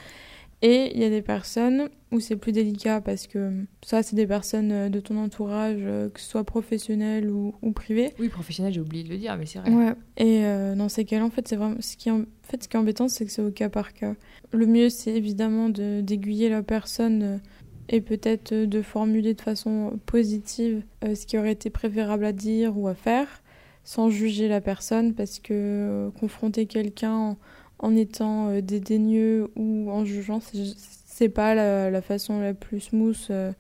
[0.63, 3.51] Et il y a des personnes où c'est plus délicat parce que
[3.83, 7.73] ça, c'est des personnes euh, de ton entourage, euh, que ce soit professionnel ou, ou
[7.73, 8.13] privé.
[8.19, 9.71] Oui professionnel j'ai oublié de le dire mais c'est vrai.
[9.71, 9.95] Ouais.
[10.19, 12.25] Et euh, dans ces cas-là, en fait, c'est vraiment ce qui, est en...
[12.43, 14.15] fait, ce qui est embêtant, c'est que c'est au cas par cas.
[14.53, 17.41] Le mieux, c'est évidemment de d'aiguiller la personne
[17.89, 22.87] et peut-être de formuler de façon positive ce qui aurait été préférable à dire ou
[22.89, 23.43] à faire,
[23.85, 27.39] sans juger la personne, parce que confronter quelqu'un en,
[27.81, 33.27] en étant euh, dédaigneux ou en jugeant, c'est- pas la, la façon la plus smooth
[33.31, 33.53] euh,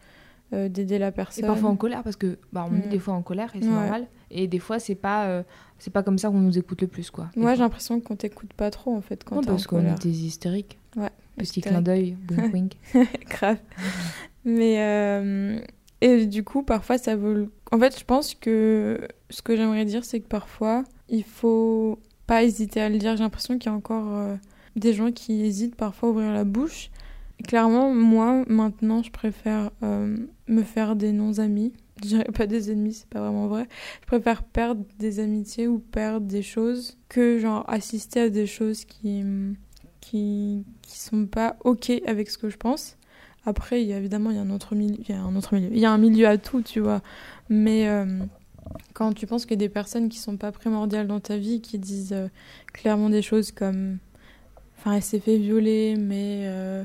[0.54, 1.44] euh, d'aider la Et personne.
[1.46, 2.88] parfois en colère parce que bah, on est Mm.
[2.90, 3.74] des fois en colère et c'est Ouais.
[3.74, 5.42] normal et des fois c'est pas euh,
[5.78, 7.28] c'est pas comme ça qu'on nous écoute le plus quoi.
[7.36, 10.24] Moi, j'ai l'impression qu'on t'écoute pas trop en fait quand non parce qu'on est des
[10.24, 10.78] hystériques.
[10.96, 12.72] Ouais, Petit clin d'œil, wink wink.
[13.28, 13.58] Grave.
[14.44, 15.58] Mais euh,
[16.00, 17.48] et du coup, parfois, ça vaut.
[17.72, 21.98] En fait, je pense que ce que j'aimerais dire, c'est que parfois, il faut
[22.30, 23.16] pas hésiter à le dire.
[23.16, 24.36] J'ai l'impression qu'il y a encore euh,
[24.76, 26.90] des gens qui hésitent parfois à ouvrir la bouche.
[27.48, 30.16] Clairement, moi, maintenant, je préfère euh,
[30.46, 31.72] me faire des non-amis.
[32.00, 33.66] Je dirais pas des ennemis, c'est pas vraiment vrai.
[34.02, 38.84] Je préfère perdre des amitiés ou perdre des choses que genre assister à des choses
[38.84, 39.24] qui
[40.00, 42.96] qui qui sont pas ok avec ce que je pense.
[43.44, 45.34] Après, il y a évidemment il y a un autre milieu, il y a un
[45.34, 47.02] autre milieu, il y a un milieu à tout, tu vois.
[47.48, 48.06] Mais euh,
[48.94, 51.60] quand tu penses qu'il y a des personnes qui sont pas primordiales dans ta vie,
[51.60, 52.28] qui disent euh,
[52.72, 53.98] clairement des choses comme,
[54.78, 56.84] enfin, elle s'est fait violer, mais euh,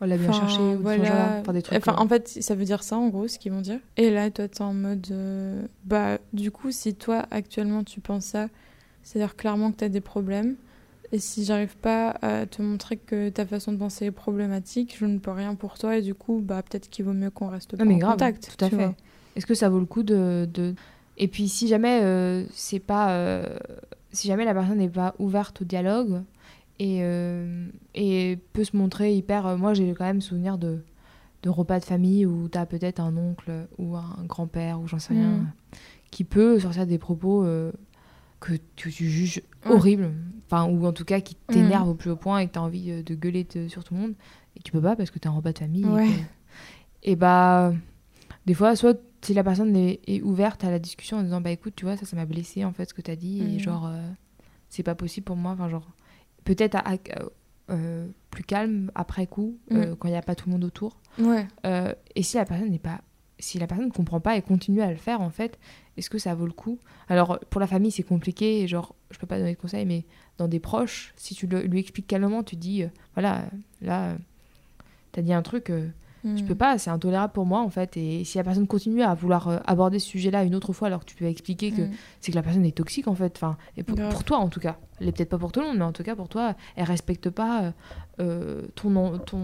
[0.00, 1.38] On l'a bien cherché ou voilà.
[1.40, 1.78] enfin, des trucs.
[1.78, 3.78] Enfin, en fait, ça veut dire ça, en gros, ce qu'ils vont dire.
[3.96, 5.06] Et là, toi, t'es en mode...
[5.10, 8.48] euh, Bah, du coup, si toi, actuellement, tu penses ça,
[9.02, 10.56] c'est-à-dire clairement que t'as des problèmes.
[11.12, 15.04] Et si j'arrive pas à te montrer que ta façon de penser est problématique, je
[15.06, 15.96] ne peux rien pour toi.
[15.96, 18.12] Et du coup, bah, peut-être qu'il vaut mieux qu'on reste pas Non, mais en grave,
[18.14, 18.52] contact.
[18.58, 18.90] tout à fait.
[19.36, 20.74] Est-ce que ça vaut le coup de, de...
[21.16, 23.56] Et puis si jamais euh, c'est pas euh,
[24.12, 26.22] si jamais la personne n'est pas ouverte au dialogue
[26.80, 30.82] et euh, et peut se montrer hyper moi j'ai quand même souvenir de
[31.44, 34.98] de repas de famille où tu as peut-être un oncle ou un grand-père ou j'en
[34.98, 35.46] sais rien Mm.
[36.10, 37.44] qui peut sortir des propos
[38.40, 40.10] que tu, tu juges horribles
[40.46, 42.62] enfin ou en tout cas qui t'énervent au plus haut point et que tu as
[42.62, 44.14] envie de gueuler de- sur tout le monde
[44.56, 46.06] et tu peux pas parce que tu es un repas de famille et Ouais.
[46.08, 47.72] que- et bah
[48.46, 51.50] des fois soit si la personne est, est ouverte à la discussion en disant bah
[51.50, 53.54] écoute tu vois ça ça m'a blessé en fait ce que tu as dit et
[53.54, 53.58] Mhm.
[53.58, 54.00] genre euh,
[54.68, 55.90] c'est pas possible pour moi enfin genre
[56.44, 56.98] peut-être à- à-
[57.70, 60.98] euh, plus calme après coup euh, quand il n'y a pas tout le monde autour
[61.18, 61.46] Ouais.
[62.16, 63.00] Et si la personne n'est pas
[63.38, 65.58] si la personne ne comprend pas et continue à le faire en fait
[65.96, 66.78] est-ce que ça vaut le coup?
[67.08, 70.04] Alors pour la famille c'est compliqué et genre je peux pas donner de conseils mais
[70.38, 73.44] dans des proches si tu le- lui expliques calmement tu dis voilà
[73.80, 74.16] là
[75.12, 75.70] t'as dit un truc
[76.24, 77.96] euh, Je peux pas, c'est intolérable pour moi en fait.
[77.96, 81.00] Et si la personne continue à vouloir euh, aborder ce sujet-là une autre fois, alors
[81.00, 81.90] que tu peux expliquer que Mm.
[82.20, 83.32] c'est que la personne est toxique en fait.
[83.36, 84.76] Enfin, et pour, toi en tout cas.
[85.00, 86.84] Elle est peut-être pas pour tout le monde, mais en tout cas pour toi, elle
[86.84, 87.70] respecte pas euh,
[88.20, 89.40] euh, ton, en- ton,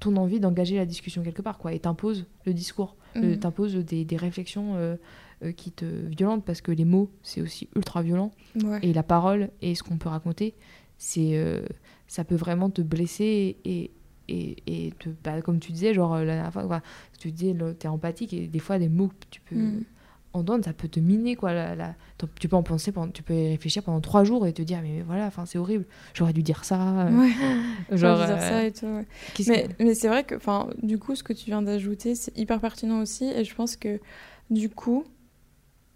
[0.00, 1.72] ton envie d'engager la discussion quelque part quoi.
[1.72, 3.38] Et t'impose le discours, euh, Mm.
[3.38, 4.96] t'impose des, des réflexions euh,
[5.42, 8.30] euh, qui te violentent parce que les mots c'est aussi ultra violent
[8.62, 8.78] Ouais.
[8.82, 10.54] et la parole et ce qu'on peut raconter,
[10.98, 11.62] c'est euh,
[12.06, 13.90] ça peut vraiment te blesser et
[14.28, 16.82] et, et te, bah, comme tu disais genre la dernière fois
[17.18, 19.82] tu disais t'es empathique et des fois des mots que tu peux Mm.
[20.32, 23.22] entendre ça peut te miner quoi la, la- t'en- tu peux en penser pendant, tu
[23.22, 26.32] peux y réfléchir pendant trois jours et te dire mais voilà enfin c'est horrible j'aurais
[26.34, 27.32] dû dire ça euh, Ouais.
[27.96, 28.84] genre dire euh, ça et tout.
[28.86, 29.06] ouais.
[29.48, 32.36] Mais, que- mais c'est vrai que, enfin, du coup, ce que tu viens d'ajouter, c'est
[32.36, 33.24] hyper pertinent aussi.
[33.24, 34.00] Et je pense que,
[34.50, 35.04] du coup,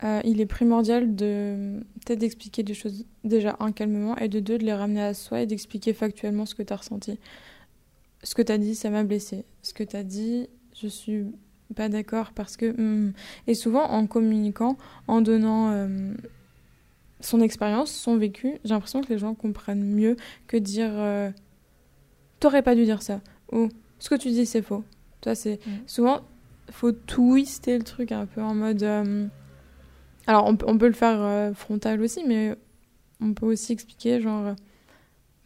[0.05, 4.57] euh, il est primordial de peut-être d'expliquer des choses, déjà, un, calmement, et de deux,
[4.57, 7.19] de les ramener à soi et d'expliquer factuellement ce que tu as ressenti.
[8.23, 9.45] Ce que tu as dit, ça m'a blessé.
[9.63, 10.49] Ce que tu as dit,
[10.81, 11.25] je suis
[11.75, 12.67] pas d'accord parce que.
[12.71, 13.13] hmm.
[13.47, 14.77] Et souvent, en communiquant,
[15.09, 15.71] en donnant.
[15.73, 16.13] euh,
[17.23, 20.17] son expérience, son vécu, j'ai l'impression que les gens comprennent mieux
[20.47, 21.31] que dire euh,
[22.39, 23.21] t'aurais pas dû dire ça
[23.53, 23.69] ou
[23.99, 24.85] ce que tu dis c'est faux.
[25.21, 25.73] Toi c'est Mhm.
[25.87, 26.21] souvent
[26.71, 29.27] faut twister le truc un peu en mode euh,
[30.27, 32.55] alors on, peut- on peut le faire frontal aussi mais
[33.21, 34.55] on peut aussi expliquer genre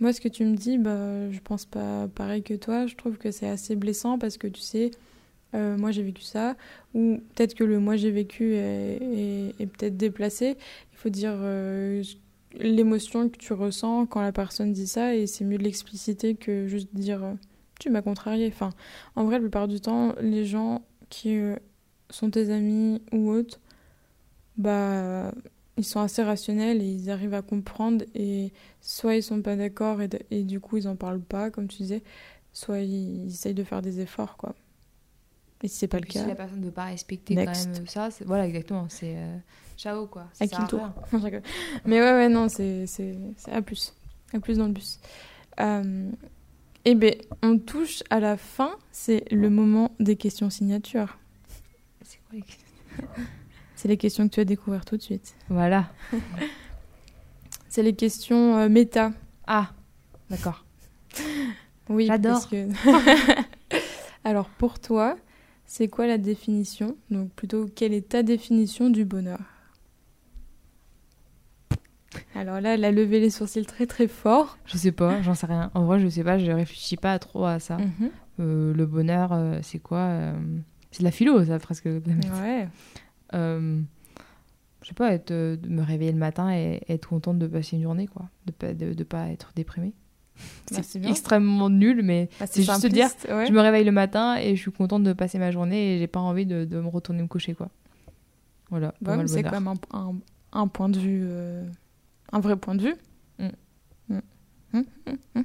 [0.00, 3.16] moi ce que tu me dis bah je pense pas pareil que toi, je trouve
[3.18, 4.90] que c'est assez blessant parce que tu sais
[5.54, 6.56] euh, moi j'ai vécu ça
[6.94, 8.98] ou peut-être que le moi j'ai vécu est,
[9.60, 10.56] est- peut-être déplacé.
[10.92, 12.02] Il faut dire euh,
[12.58, 16.66] l'émotion que tu ressens quand la personne dit ça et c'est mieux de l'expliciter que
[16.68, 17.34] juste dire euh,
[17.80, 18.48] tu m'as contrarié.
[18.48, 18.70] Enfin,
[19.16, 21.38] en vrai, la plupart du temps, les gens qui
[22.10, 23.60] sont tes amis ou autres,
[24.56, 25.32] bah,
[25.76, 30.00] ils sont assez rationnels et ils arrivent à comprendre et soit ils sont pas d'accord
[30.02, 32.02] et, et du coup ils en parlent pas, comme tu disais,
[32.52, 34.54] soit ils, ils essayent de faire des efforts, quoi.
[35.62, 37.66] Et si c'est pas le Puis si cas, la personne ne veut pas respecter Next.
[37.66, 39.36] quand même ça voilà exactement c'est euh,
[39.78, 40.92] ciao quoi à qui le.
[41.86, 43.16] Mais ouais, ouais, non, c'est c'est-
[43.50, 43.94] à plus.
[44.34, 44.98] À plus dans le bus.
[45.60, 46.10] Euh,
[46.84, 47.12] eh bien,
[47.42, 48.76] on touche à la fin.
[48.92, 51.18] C'est le moment des questions signatures.
[52.02, 52.44] c'est quoi les-
[53.84, 55.34] C'est les questions que tu vas découvrir tout de suite.
[55.50, 55.90] voilà
[57.68, 59.12] C'est les questions euh, méta.
[59.46, 59.72] ah
[60.30, 60.64] d'accord
[61.90, 62.48] Oui, J'adore.
[62.48, 62.66] que-
[64.24, 65.18] Alors, pour toi,
[65.66, 66.96] c'est quoi la définition?
[67.10, 69.40] Donc, plutôt, quelle est ta définition du bonheur?
[72.34, 74.56] Alors là, elle a levé les sourcils très très fort.
[74.64, 77.44] je sais pas j'en sais rien en vrai je sais pas je réfléchis pas trop
[77.44, 78.10] à ça Mhm.
[78.40, 80.32] Euh, le bonheur, euh, c'est quoi euh,
[80.90, 81.84] C'est de la philo, ça, presque.
[81.84, 82.66] Ouais.
[83.34, 83.80] Euh,
[84.82, 87.76] je sais pas, être, euh, de me réveiller le matin et être contente de passer
[87.76, 88.28] une journée, quoi.
[88.46, 89.92] De pas, de, de pas être déprimée.
[90.72, 93.46] Bah, c'est extrêmement nul, mais Bah, c'est juste dire, ouais.
[93.46, 96.06] je me réveille le matin et je suis contente de passer ma journée et j'ai
[96.08, 97.70] pas envie de, de me retourner me coucher, quoi.
[98.70, 98.94] Voilà.
[99.26, 100.14] c'est quand même un, un-
[100.52, 101.64] un point de vue, euh,
[102.32, 102.94] un vrai point de vue.
[103.38, 103.48] Mm,
[104.72, 104.82] mm,
[105.36, 105.42] mm.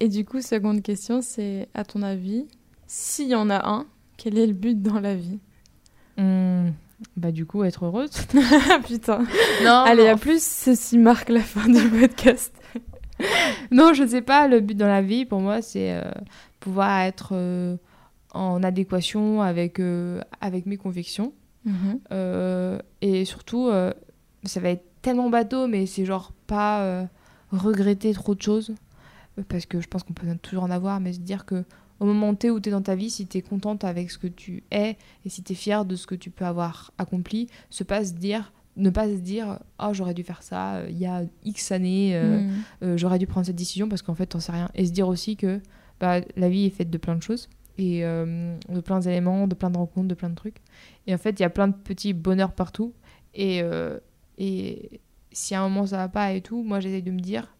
[0.00, 2.46] Et du coup, seconde question, c'est à ton avis,
[2.86, 3.86] s'il y en a un,
[4.16, 5.38] quel est le but dans la vie?
[6.16, 8.10] Bah, du coup, être heureuse.
[8.86, 9.18] Putain.
[9.62, 10.10] non, Allez, non.
[10.12, 12.52] à plus, ceci marque la fin du podcast.
[13.70, 14.48] Non, je sais pas.
[14.48, 16.02] Le but dans la vie, pour moi, c'est euh,
[16.58, 17.76] pouvoir être euh,
[18.32, 21.32] en adéquation avec, euh, avec mes convictions.
[21.64, 22.00] Mhm.
[22.10, 23.70] Euh, et surtout,
[24.42, 27.06] ça va être tellement bateau, mais c'est genre pas
[27.52, 28.74] regretter trop de choses.
[29.48, 31.62] Parce que je pense qu'on peut toujours en avoir, mais se dire que
[32.04, 34.18] au moment T où tu es dans ta vie, si tu es contente avec ce
[34.18, 37.48] que tu es et si tu es fière de ce que tu peux avoir accompli,
[37.70, 40.98] se pas se dire, ne pas se dire Oh, j'aurais dû faire ça euh, il
[40.98, 42.50] y a X années, euh, Mhm.
[42.82, 44.68] euh, j'aurais dû prendre cette décision parce qu'en fait, t'en sais rien.
[44.74, 45.60] Et se dire aussi que
[46.00, 47.48] bah, la vie est faite de plein de choses
[47.78, 50.58] et de plein d'éléments, de plein de rencontres, de plein de trucs.
[51.06, 52.92] Et en fait, il y a plein de petits bonheurs partout.
[53.34, 53.62] Et,
[54.38, 55.00] et
[55.32, 57.54] si à un moment ça va pas et tout, moi j'essaie de me dire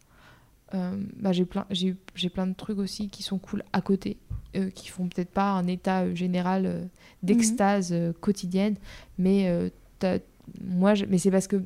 [1.16, 4.16] bah, j'ai plein, j'ai, j'ai plein de trucs aussi qui sont cool à côté,
[4.56, 6.84] euh, qui font peut-être pas un état euh, général euh,
[7.22, 8.76] d'extase euh, quotidienne,
[9.18, 9.68] mais euh,
[9.98, 10.18] t'as-
[10.62, 11.62] moi, je- mais c'est parce que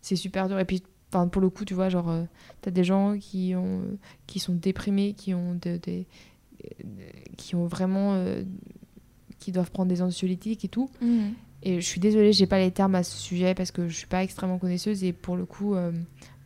[0.00, 0.58] c'est super dur.
[0.58, 2.24] Et puis, pour le coup, tu vois, genre, euh,
[2.60, 6.06] t'as des gens qui, ont, euh, qui sont déprimés, qui ont, de- des-
[6.64, 6.84] euh,
[7.36, 8.14] qui ont vraiment.
[8.14, 8.42] euh,
[9.40, 10.88] qui doivent prendre des anxiolytiques et tout.
[11.02, 11.32] Mhm.
[11.62, 14.06] Et je suis désolée, j'ai pas les termes à ce sujet parce que je suis
[14.06, 15.92] pas extrêmement connaisseuse et pour le coup, euh,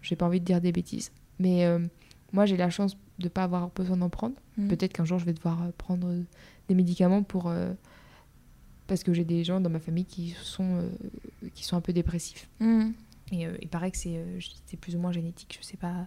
[0.03, 1.13] j'ai pas envie de dire des bêtises.
[1.39, 1.79] Mais euh,
[2.33, 4.35] moi, j'ai la chance de pas avoir besoin d'en prendre.
[4.57, 4.69] Mhm.
[4.69, 6.23] Peut-être qu'un jour, je vais devoir euh, prendre euh,
[6.69, 7.49] des médicaments pour.
[7.49, 7.73] euh,
[8.87, 10.89] parce que j'ai des gens dans ma famille qui sont, euh,
[11.55, 12.49] qui sont un peu dépressifs.
[12.61, 12.95] Mhm.
[13.33, 14.25] Et il paraît que c'est
[14.81, 16.07] plus ou moins génétique, je sais pas.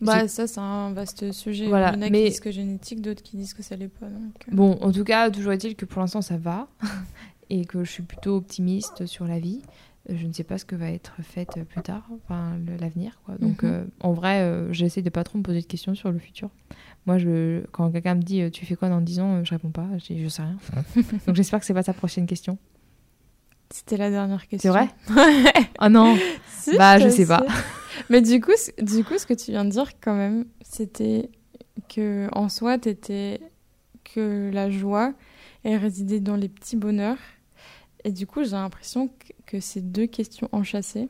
[0.00, 1.66] Bah, ça, c'est un vaste sujet.
[1.68, 3.74] Voilà, Il y en a mais- qui disent que génétique, d'autres qui disent que ça
[3.76, 4.06] l'est pas.
[4.06, 6.68] Donc, Bon, en tout cas, toujours est-il que pour l'instant ça va
[7.50, 9.62] et que je suis plutôt optimiste sur la vie.
[10.08, 13.20] Je ne sais pas ce que va être fait plus tard, enfin l'avenir.
[13.26, 13.34] quoi.
[13.38, 13.70] Donc Mhm.
[13.70, 16.48] euh, en vrai, euh, j'essaie de pas trop me poser de questions sur le futur.
[17.06, 19.70] Moi, je, quand quelqu'un me dit euh, tu fais quoi dans 10 ans, je réponds
[19.70, 20.56] pas, je dis je sais rien.
[21.26, 22.56] Donc j'espère que c'est pas sa prochaine question.
[23.70, 24.72] C'était la dernière question.
[24.72, 26.16] C'est vrai Oh non
[26.48, 27.44] Si, Bah, je sais pas.
[28.10, 31.30] Mais du coup, du coup, ce que tu viens de dire, quand même, c'était
[31.88, 33.40] que en soi, t'étais
[34.04, 35.14] que la joie,
[35.64, 37.18] elle résidait dans les petits bonheurs.
[38.04, 41.08] Et du coup, j'ai l'impression que, que c'est deux questions enchâssées.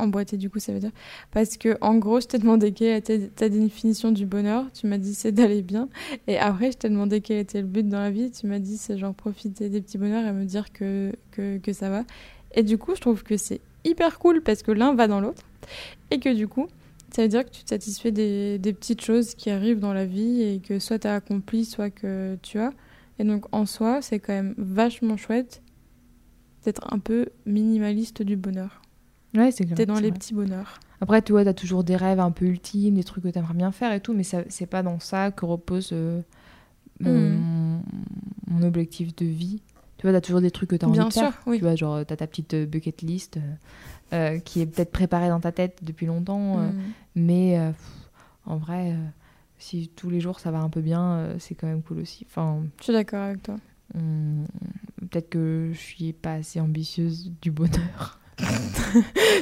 [0.00, 0.90] Emboîtées, du coup, ça veut dire.
[1.30, 4.66] Parce que, en gros, je t'ai demandé quelle était ta définition du bonheur.
[4.72, 5.88] Tu m'as dit c'est d'aller bien.
[6.26, 8.30] Et après, je t'ai demandé quel était le but dans la vie.
[8.32, 11.72] Tu m'as dit c'est genre profiter des petits bonheurs et me dire que, que, que
[11.72, 12.04] ça va.
[12.54, 15.42] Et du coup, je trouve que c'est hyper cool parce que l'un va dans l'autre.
[16.10, 16.66] Et que du coup,
[17.14, 20.06] ça veut dire que tu te satisfais des, des petites choses qui arrivent dans la
[20.06, 22.72] vie et que soit tu as accompli, soit que tu as.
[23.20, 25.62] Et donc, en soi, c'est quand même vachement chouette
[26.64, 28.82] d'être un peu minimaliste du bonheur.
[29.34, 29.64] Ouais, c'est.
[29.74, 30.18] T'es dans les vrai.
[30.18, 30.80] petits bonheurs.
[31.00, 33.72] Après, tu vois, t'as toujours des rêves un peu ultimes, des trucs que t'aimerais bien
[33.72, 36.20] faire et tout, mais c'est pas dans ça que repose euh,
[37.00, 37.82] mon, Mhm.
[38.48, 39.60] mon objectif de vie.
[39.98, 41.42] Tu vois, t'as toujours des trucs que t'as envie Bien de sûr, faire.
[41.46, 41.56] oui.
[41.58, 43.38] Tu vois, genre, t'as ta petite euh, bucket list
[44.12, 46.80] euh, qui est peut-être préparée dans ta tête depuis longtemps, euh, Mm.
[47.16, 48.10] mais pff,
[48.46, 48.94] en vrai,
[49.58, 52.24] si tous les jours ça va un peu bien, c'est quand même cool aussi.
[52.30, 53.56] Enfin, Je suis d'accord avec toi.
[53.94, 54.44] On-
[55.08, 58.18] peut-être que je suis pas assez ambitieuse du bonheur.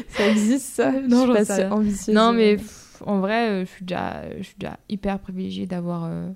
[0.09, 0.93] Ça existe ça?
[0.93, 1.73] Non, Je suis pas rien.
[1.73, 2.15] ambitieuse.
[2.15, 6.05] Non, mais pff, en vrai, euh, je suis déjà, je suis déjà hyper privilégiée d'avoir,
[6.05, 6.29] euh,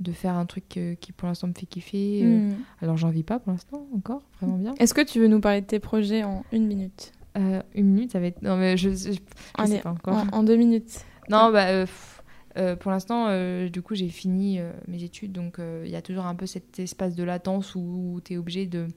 [0.00, 2.20] de faire un truc euh, qui pour l'instant me fait kiffer.
[2.24, 2.38] euh.
[2.50, 2.56] Mm.
[2.82, 4.74] Alors j'en vis pas pour l'instant encore, vraiment bien.
[4.78, 7.12] Est-ce que tu veux nous parler de tes projets en une minute?
[7.36, 8.42] Euh, une minute, ça va être.
[8.42, 10.14] Non mais je, je, je sais pas encore.
[10.32, 11.04] en, en deux minutes.
[11.30, 12.13] Non, bah, euh, pff,
[12.56, 16.02] euh, pour l'instant, euh, du coup, j'ai fini euh, mes études, donc il y a
[16.02, 18.88] toujours un peu cet espace de latence où, tu es obligé de.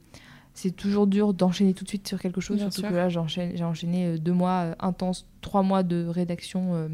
[0.54, 2.90] C'est toujours dur d'enchaîner tout de suite sur quelque chose, Bien surtout sûr.
[2.90, 6.90] que là, j'ai enchaîné deux mois intenses, trois mois de rédaction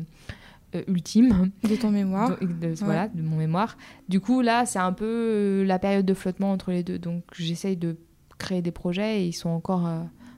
[0.88, 2.38] ultime, De ton mémoire.
[2.42, 3.78] de, de- voilà, de mon mémoire.
[4.10, 7.78] Du coup, là, c'est un peu la période de flottement entre les deux, donc j'essaye
[7.78, 7.96] de
[8.38, 9.88] créer des projets et ils sont encore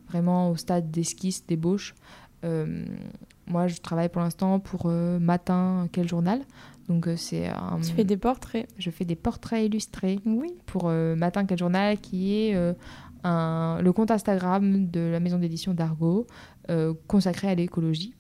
[0.10, 1.96] vraiment au stade d'esquisse, d'ébauche.
[3.48, 6.42] Moi, je travaille pour l'instant pour euh, Matin, quel journal
[6.90, 7.80] Donc, euh, c'est un...
[7.82, 8.68] Tu fais des portraits.
[8.78, 10.54] Je fais des portraits illustrés Oui.
[10.66, 12.56] pour euh, Matin, quel journal, qui est
[13.24, 13.80] un...
[13.82, 16.26] le compte Instagram de la maison d'édition d'Argo,
[17.08, 18.16] consacré à l'écologie.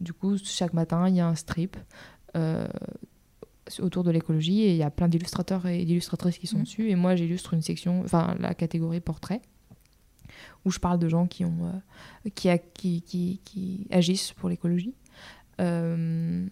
[0.00, 1.76] Du coup, chaque matin, il y a un strip
[3.80, 6.62] autour de l'écologie et il y a plein d'illustrateurs et d'illustratrices qui sont Mhm.
[6.64, 6.90] dessus.
[6.90, 9.40] Et moi, j'illustre une section, enfin, la catégorie portrait,
[10.64, 11.52] où je parle de gens qui, ont,
[12.26, 14.94] euh, qui, a- qui, qui, qui agissent pour l'écologie.
[15.60, 16.46] Euh,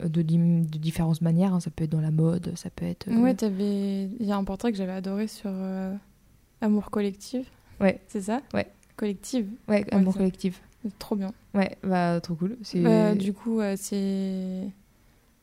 [0.00, 1.60] de, de différentes manières, hein.
[1.60, 3.08] ça peut être dans la mode, ça peut être...
[3.08, 4.04] euh, Ouais, t'avais.
[4.20, 5.92] Il y a un portrait que j'avais adoré sur euh,
[6.60, 7.50] Amour collectif.
[7.80, 8.00] Ouais.
[8.06, 8.40] C'est ça?
[8.54, 8.66] Ouais.
[8.96, 9.48] Collective.
[9.68, 10.60] Ouais, amour collectif.
[10.98, 11.32] Trop bien.
[11.54, 12.56] Ouais, bah trop cool.
[12.76, 14.68] Bah, du coup, euh, c'est.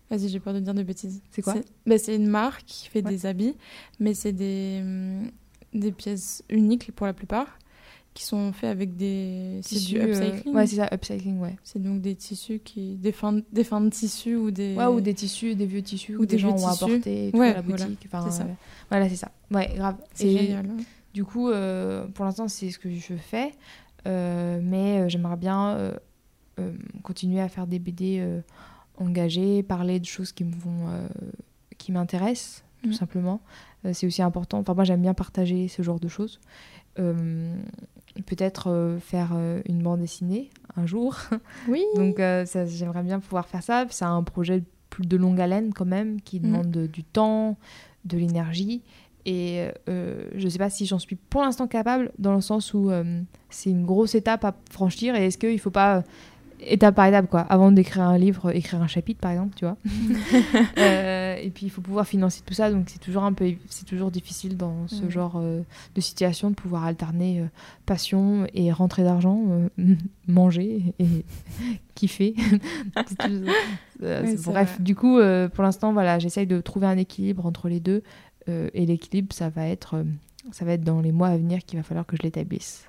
[0.09, 1.21] Vas-y, j'ai peur de dire des bêtises.
[1.31, 1.55] C'est quoi?
[1.85, 3.09] Bah, C'est une marque qui fait Ouais.
[3.11, 3.55] des habits,
[3.99, 5.31] mais c'est des, hum,
[5.75, 7.59] des pièces uniques pour la plupart,
[8.13, 9.59] qui sont faits avec des.
[9.87, 10.55] Du euh, upcycling.
[10.55, 11.55] Ouais, c'est ça, upcycling, ouais.
[11.63, 12.95] C'est donc des tissus qui.
[12.95, 14.75] Des fins, des fins de tissus ou des.
[14.75, 17.01] Ouais, ou des tissus, des vieux tissus Ou que des des gens ont tissus.
[17.01, 18.07] tout Ouais, à la voilà, boutique.
[18.07, 18.43] Enfin, c'est ça.
[18.45, 18.53] euh,
[18.89, 19.31] Voilà, c'est ça.
[19.51, 19.97] Ouais, grave.
[20.13, 20.69] C'est génial.
[21.13, 23.51] Du coup, euh, pour l'instant, c'est ce que je fais.
[24.05, 25.93] Mais j'aimerais bien
[27.03, 28.25] continuer à faire des BD
[28.97, 30.87] engagés, parler de choses qui me vont,
[31.77, 32.93] qui m'intéressent, tout Mhm.
[32.93, 33.41] simplement.
[33.85, 34.59] Euh, c'est aussi important.
[34.59, 36.39] Enfin, moi, j'aime bien partager ce genre de choses.
[36.99, 37.55] Euh,
[38.25, 39.33] Peut-être euh, faire
[39.65, 41.17] une bande dessinée un jour.
[41.67, 41.83] Oui.
[41.95, 43.85] Donc ça, j'aimerais bien pouvoir faire ça.
[43.89, 46.43] C'est un projet plus de longue haleine quand même, qui Mm.
[46.43, 47.57] demande de- du temps,
[48.05, 48.81] de l'énergie.
[49.25, 52.73] Et euh, je ne sais pas si j'en suis pour l'instant capable, dans le sens
[52.73, 55.15] où euh, c'est une grosse étape à franchir.
[55.15, 56.03] Et est-ce qu'il ne faut pas,
[56.61, 59.77] étape par étape, quoi, avant d'écrire un livre, écrire un chapitre, par exemple, tu vois
[60.77, 62.71] Euh, Et puis il faut pouvoir financer tout ça.
[62.71, 65.09] Donc c'est toujours un peu, c'est toujours difficile dans ce Mm.
[65.09, 65.61] genre euh,
[65.95, 67.45] de situation de pouvoir alterner euh,
[67.85, 69.41] passion et rentrée d'argent,
[70.27, 71.25] manger et
[71.95, 72.35] kiffer.
[73.19, 73.53] Toujours-
[74.01, 74.67] Oui, bref, vrai.
[74.79, 75.19] du coup,
[75.53, 78.03] pour l'instant, voilà, j'essaye de trouver un équilibre entre les deux.
[78.47, 80.03] et l'équilibre, ça va être,
[80.51, 82.87] ça va être dans les mois à venir qu'il va falloir que je l'établisse.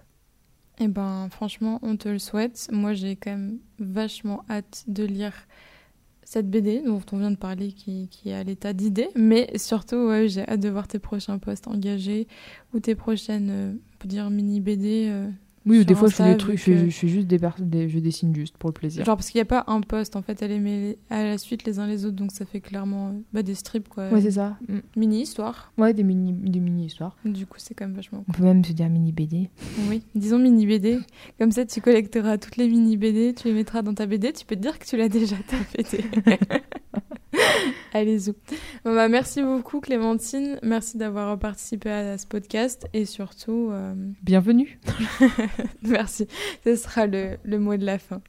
[0.79, 2.69] Eh ben, franchement, on te le souhaite.
[2.71, 5.33] Moi, j'ai quand même vachement hâte de lire
[6.23, 9.09] cette BD dont on vient de parler, qui, est à l'état d'idée.
[9.15, 12.27] Mais surtout, ouais, j'ai hâte de voir tes prochains posts engagés
[12.75, 13.73] ou tes prochaines, euh,
[14.05, 15.09] on dire, mini BD.
[15.09, 15.31] euh,
[15.67, 17.89] Oui, ou des fois, je fais Insta, des trucs, je, fais juste des, pers- des-
[17.89, 19.05] je dessine juste pour le plaisir.
[19.05, 21.39] Genre parce qu'il n'y a pas un post, en fait, elle est mêlée à la
[21.39, 24.09] suite les uns les autres, donc ça fait clairement bah, des strips, quoi.
[24.11, 24.57] Ouais, c'est ça.
[24.69, 24.79] Mm.
[24.97, 25.73] Mini-histoire.
[25.77, 27.17] Ouais, des mini, des mini histoires.
[27.25, 29.51] Du coup, c'est quand même vachement On peut même se dire mini BD.
[29.89, 30.99] Oui, disons mini BD.
[31.39, 34.33] Comme ça, tu collecteras toutes les mini BD, tu les mettras dans ta BD.
[34.33, 36.05] Tu peux te dire que tu l'as déjà, ta BD.
[37.93, 38.35] Allez, zou.
[38.85, 40.59] Bon, bah, merci beaucoup, Clémentine.
[40.63, 42.87] Merci d'avoir participé à ce podcast.
[42.93, 44.79] Et surtout, euh, Bienvenue.
[45.83, 46.27] merci.
[46.65, 48.21] Ce sera le, le mot de la fin.